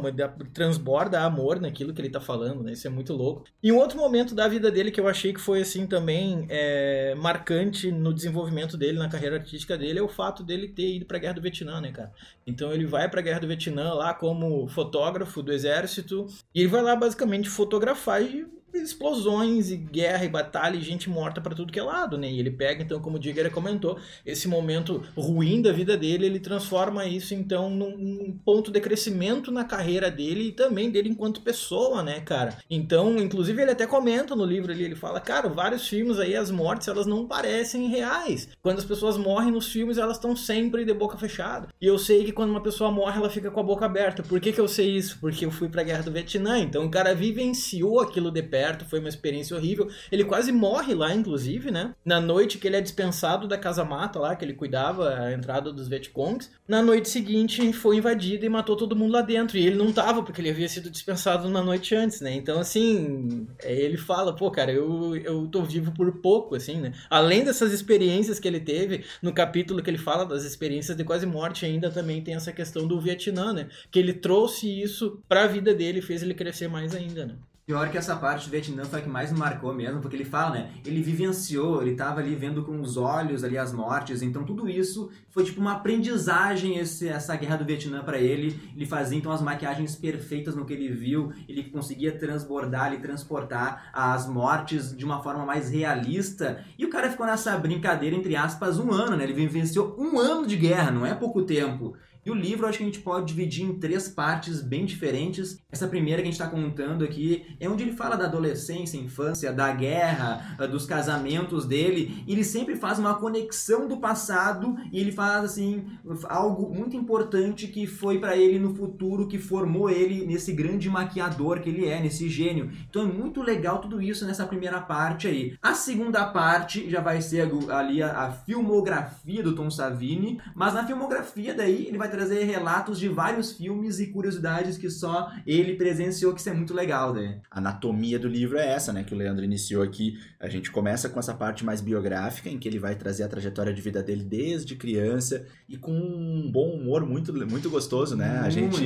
transborda 0.53 1.21
amor 1.21 1.59
naquilo 1.59 1.95
que 1.95 2.01
ele 2.01 2.11
tá 2.11 2.21
falando, 2.21 2.61
né? 2.61 2.73
Isso 2.73 2.85
é 2.85 2.91
muito 2.91 3.11
louco. 3.11 3.43
E 3.63 3.71
um 3.71 3.77
outro 3.77 3.97
momento 3.97 4.35
da 4.35 4.47
vida 4.47 4.69
dele 4.69 4.91
que 4.91 5.01
eu 5.01 5.07
achei 5.07 5.33
que 5.33 5.41
foi, 5.41 5.61
assim, 5.61 5.87
também 5.87 6.45
é, 6.47 7.15
marcante 7.17 7.91
no 7.91 8.13
desenvolvimento 8.13 8.34
dele 8.43 8.77
dele 8.77 8.97
na 8.97 9.09
carreira 9.09 9.37
artística 9.37 9.77
dele 9.77 9.99
é 9.99 10.01
o 10.01 10.07
fato 10.07 10.43
dele 10.43 10.67
ter 10.67 10.95
ido 10.95 11.05
pra 11.05 11.17
Guerra 11.17 11.33
do 11.33 11.41
Vietnã, 11.41 11.79
né, 11.79 11.91
cara? 11.91 12.11
Então 12.45 12.71
ele 12.71 12.85
vai 12.85 13.09
pra 13.09 13.21
Guerra 13.21 13.39
do 13.39 13.47
Vietnã 13.47 13.93
lá 13.93 14.13
como 14.13 14.67
fotógrafo 14.67 15.41
do 15.41 15.51
exército 15.51 16.27
e 16.53 16.61
ele 16.61 16.69
vai 16.69 16.81
lá 16.81 16.95
basicamente 16.95 17.49
fotografar 17.49 18.21
e 18.21 18.45
explosões 18.82 19.72
e 19.72 19.77
guerra 19.77 20.25
e 20.25 20.29
batalha 20.29 20.75
e 20.75 20.82
gente 20.82 21.10
morta 21.10 21.41
para 21.41 21.55
tudo 21.55 21.72
que 21.72 21.79
é 21.79 21.84
lado, 21.84 22.17
né? 22.17 22.29
E 22.29 22.39
ele 22.39 22.51
pega, 22.51 22.84
então, 22.84 23.00
como 23.00 23.17
o 23.17 23.20
Digger 23.20 23.51
comentou, 23.51 23.98
esse 24.25 24.48
momento 24.48 25.03
ruim 25.15 25.62
da 25.62 25.72
vida 25.72 25.98
dele, 25.98 26.25
ele 26.25 26.39
transforma 26.39 27.05
isso, 27.05 27.34
então, 27.34 27.70
num 27.70 28.38
ponto 28.44 28.72
de 28.72 28.79
crescimento 28.79 29.51
na 29.51 29.63
carreira 29.63 30.10
dele 30.10 30.50
e 30.50 30.51
também 30.51 30.89
dele 30.89 31.10
enquanto 31.10 31.41
pessoa, 31.41 32.03
né, 32.03 32.20
cara? 32.22 32.58
Então, 32.70 33.17
inclusive, 33.17 33.62
ele 33.62 33.72
até 33.72 33.86
comenta 33.86 34.36
no 34.36 34.46
livro 34.46 34.72
ali, 34.72 34.84
ele 34.84 34.96
fala, 34.96 35.20
cara, 35.20 35.48
vários 35.48 35.88
filmes 35.88 36.20
aí, 36.20 36.36
as 36.36 36.51
mortes, 36.51 36.88
elas 36.88 37.05
não 37.05 37.27
parecem 37.27 37.88
reais. 37.88 38.50
Quando 38.62 38.79
as 38.79 38.86
pessoas 38.86 39.17
morrem 39.17 39.51
nos 39.51 39.72
filmes, 39.72 39.98
elas 39.98 40.17
estão 40.17 40.36
sempre 40.36 40.86
de 40.86 40.94
boca 40.94 41.17
fechada. 41.17 41.67
E 41.82 41.86
eu 41.86 41.98
sei 41.98 42.24
que 42.24 42.32
quando 42.32 42.50
uma 42.50 42.62
pessoa 42.62 42.91
morre, 42.91 43.17
ela 43.17 43.29
fica 43.29 43.51
com 43.51 43.60
a 43.60 43.63
boca 43.63 43.86
aberta. 43.86 44.24
Por 44.24 44.39
que 44.39 44.51
que 44.51 44.62
eu 44.62 44.67
sei 44.67 44.96
isso? 44.96 45.17
Porque 45.20 45.46
eu 45.46 45.51
fui 45.51 45.70
pra 45.70 45.84
Guerra 45.84 46.03
do 46.03 46.12
Vietnã, 46.12 46.60
então 46.60 46.86
o 46.86 46.91
cara 46.91 47.13
vivenciou 47.13 48.00
aquilo 48.00 48.32
de 48.32 48.41
perto 48.41 48.64
foi 48.86 49.00
uma 49.00 49.10
experiência 49.10 49.55
horrível. 49.55 49.89
Ele 50.12 50.24
quase 50.24 50.51
morre 50.51 50.93
lá, 50.93 51.13
inclusive, 51.13 51.69
né? 51.72 51.93
Na 52.03 52.19
noite 52.19 52.57
que 52.57 52.67
ele 52.67 52.75
é 52.75 52.81
dispensado 52.81 53.48
da 53.48 53.57
casa 53.57 53.84
mata 53.86 54.19
lá, 54.19 54.36
que 54.36 54.43
ele 54.43 54.53
cuidava 54.53 55.13
a 55.15 55.34
entrada 55.34 55.72
dos 55.72 55.88
Vietcongs, 55.88 56.50
na 56.67 56.81
noite 56.81 57.10
seguinte 57.10 57.72
foi 57.74 57.98
invadida 57.98 58.45
e 58.45 58.50
matou 58.50 58.75
todo 58.75 58.95
mundo 58.95 59.12
lá 59.13 59.22
dentro. 59.22 59.57
E 59.57 59.65
ele 59.65 59.75
não 59.75 59.91
tava, 59.91 60.24
porque 60.24 60.41
ele 60.41 60.50
havia 60.50 60.67
sido 60.67 60.89
dispensado 60.89 61.50
na 61.50 61.62
noite 61.62 61.93
antes, 61.93 62.22
né? 62.22 62.34
Então, 62.34 62.60
assim, 62.60 63.48
é, 63.62 63.74
ele 63.74 63.98
fala, 63.98 64.36
pô, 64.36 64.50
cara, 64.50 64.72
eu, 64.72 65.15
eu 65.17 65.48
tô 65.48 65.62
vivo 65.62 65.91
por 65.91 66.12
pouco, 66.22 66.55
assim, 66.55 66.79
né? 66.81 66.93
Além 67.10 67.43
dessas 67.43 67.72
experiências 67.72 68.39
que 68.39 68.48
ele 68.48 68.60
teve, 68.60 69.05
no 69.22 69.34
capítulo 69.34 69.84
que 69.84 69.89
ele 69.89 69.98
fala 69.98 70.25
das 70.25 70.43
experiências 70.43 70.98
de 70.98 71.03
quase 71.03 71.25
morte, 71.25 71.65
ainda 71.65 71.91
também 71.91 72.22
tem 72.22 72.36
essa 72.36 72.51
questão 72.51 72.88
do 72.88 73.00
Vietnã, 73.00 73.53
né? 73.53 73.67
Que 73.91 74.00
ele 74.00 74.13
trouxe 74.13 74.81
isso 74.81 75.19
pra 75.27 75.48
vida 75.48 75.74
dele 75.74 76.00
e 76.00 76.01
fez 76.01 76.24
ele 76.24 76.34
crescer 76.34 76.67
mais 76.67 76.95
ainda, 76.95 77.25
né? 77.25 77.36
Pior 77.65 77.89
que 77.89 77.98
essa 77.98 78.15
parte 78.15 78.45
do 78.45 78.51
Vietnã 78.51 78.86
foi 78.86 79.00
a 79.00 79.01
que 79.01 79.10
mais 79.10 79.31
me 79.31 79.39
marcou 79.39 79.74
mesmo, 79.74 80.00
porque 80.00 80.15
ele 80.15 80.24
fala, 80.24 80.51
né? 80.51 80.72
Ele 80.86 81.01
vivenciou, 81.01 81.81
ele 81.81 81.95
tava 81.95 82.19
ali 82.19 82.36
vendo 82.36 82.63
com 82.63 82.79
os 82.79 82.95
olhos 82.95 83.43
ali 83.43 83.57
as 83.57 83.74
mortes, 83.74 84.22
então 84.22 84.43
tudo 84.43 84.69
isso 84.69 85.10
foi 85.31 85.43
tipo 85.43 85.60
uma 85.60 85.72
aprendizagem 85.72 86.77
esse, 86.77 87.07
essa 87.07 87.36
guerra 87.36 87.55
do 87.57 87.65
Vietnã 87.65 88.03
para 88.03 88.19
ele. 88.19 88.60
Ele 88.75 88.86
fazia 88.86 89.17
então 89.17 89.31
as 89.31 89.41
maquiagens 89.41 89.95
perfeitas 89.95 90.55
no 90.55 90.63
que 90.63 90.74
ele 90.74 90.89
viu, 90.89 91.34
ele 91.50 91.63
conseguia 91.63 92.15
transbordar 92.15 92.93
e 92.93 93.00
transportar 93.00 93.89
as 93.91 94.27
mortes 94.27 94.95
de 94.95 95.03
uma 95.03 95.24
forma 95.24 95.43
mais 95.43 95.67
realista. 95.67 96.63
E 96.77 96.86
o 96.86 96.89
cara 96.91 97.10
ficou 97.10 97.25
nessa 97.25 97.57
brincadeira 97.57 98.15
entre 98.15 98.36
aspas 98.36 98.77
um 98.77 98.91
ano, 98.91 99.17
né? 99.17 99.24
Ele 99.24 99.34
vivenciou 99.34 99.95
um 99.98 100.19
ano 100.19 100.45
de 100.45 100.55
guerra, 100.55 100.91
não 100.91 101.03
é 101.03 101.15
pouco 101.15 101.41
tempo. 101.41 101.95
E 102.25 102.32
o 102.32 102.34
livro 102.34 102.65
acho 102.65 102.79
que 102.79 102.84
a 102.84 102.88
gente 102.88 103.01
pode 103.01 103.27
dividir 103.27 103.63
em 103.63 103.77
três 103.77 104.08
partes 104.10 104.60
bem 104.60 104.84
diferentes. 104.84 105.62
Essa 105.72 105.88
primeira 105.88 106.24
que 106.24 106.27
a 106.27 106.32
gente 106.32 106.41
está 106.41 106.50
contando 106.50 107.03
aqui 107.03 107.55
é 107.60 107.70
onde 107.70 107.84
ele 107.84 107.96
fala 107.96 108.15
da 108.15 108.25
adolescência, 108.25 108.98
infância, 108.98 109.53
da 109.53 109.72
guerra, 109.72 110.55
ah, 110.58 110.65
dos 110.65 110.88
casamentos 110.88 111.67
dele. 111.67 112.24
E 112.25 112.32
ele 112.32 112.44
sempre 112.44 112.75
faz 112.75 112.98
uma 112.98 113.13
conexão 113.13 113.88
do 113.88 113.98
passado 113.98 114.75
e 114.91 115.00
ele 115.00 115.12
faz 115.12 115.46
assim 115.46 115.86
algo 116.27 116.74
muito 116.74 116.98
importante 116.98 117.67
que 117.67 117.86
foi 117.86 118.17
para 118.20 118.36
ele 118.36 118.58
no 118.58 118.74
futuro, 118.74 119.27
que 119.27 119.38
formou 119.38 119.88
ele 119.88 120.25
nesse 120.25 120.51
grande 120.51 120.89
maquiador 120.89 121.60
que 121.60 121.70
ele 121.70 121.88
é, 121.88 122.01
nesse 122.01 122.27
gênio. 122.27 122.72
Então 122.89 123.03
é 123.03 123.05
muito 123.05 123.44
legal 123.44 123.77
tudo 123.77 124.01
isso 124.01 124.25
nessa 124.25 124.48
primeira 124.48 124.82
parte 124.82 125.27
aí. 125.27 125.55
A 125.62 125.75
segunda 125.75 126.25
parte 126.25 126.89
já 126.89 127.01
vai 127.01 127.22
ser 127.22 127.51
ali 127.70 128.01
a, 128.01 128.24
a 128.24 128.32
filmografia 128.32 129.44
do 129.44 129.53
Tom 129.53 129.70
Savini, 129.70 130.41
mas 130.55 130.74
na 130.74 130.88
filmografia 130.88 131.53
daí 131.53 131.86
ele 131.86 132.00
vai 132.00 132.10
trazer 132.15 132.43
relatos 132.45 132.98
de 132.98 133.10
vários 133.10 133.51
filmes 133.51 134.00
e 134.00 134.07
curiosidades 134.07 134.77
que 134.77 134.89
só 134.89 135.31
ele 135.45 135.75
presenciou, 135.75 136.34
que 136.34 136.39
isso 136.39 136.50
é 136.50 136.53
muito 136.53 136.74
legal, 136.74 137.13
né? 137.13 137.41
A 137.51 137.60
anatomia 137.60 138.17
do 138.17 138.27
livro 138.27 138.57
é 138.57 138.67
essa, 138.67 138.93
né, 138.93 139.03
que 139.03 139.13
o 139.13 139.17
Leandro 139.17 139.43
iniciou 139.43 139.84
aqui. 139.84 140.17
A 140.39 140.48
gente 140.48 140.72
começa 140.72 141.10
com 141.10 141.19
essa 141.19 141.34
parte 141.34 141.65
mais 141.65 141.81
biográfica, 141.81 142.50
em 142.50 142.57
que 142.57 142.67
ele 142.67 142.79
vai 142.79 142.95
trazer 142.95 143.24
a 143.24 143.27
trajetória 143.27 143.74
de 143.74 143.81
vida 143.81 144.01
dele 144.01 144.24
desde 144.24 144.75
criança 144.75 145.45
e 145.67 145.77
com 145.77 145.91
um 145.91 146.50
bom 146.51 146.72
humor 146.72 147.05
muito, 147.05 147.34
muito 147.48 147.69
gostoso, 147.69 148.15
né? 148.15 148.39
A 148.39 148.50
gente. 148.50 148.81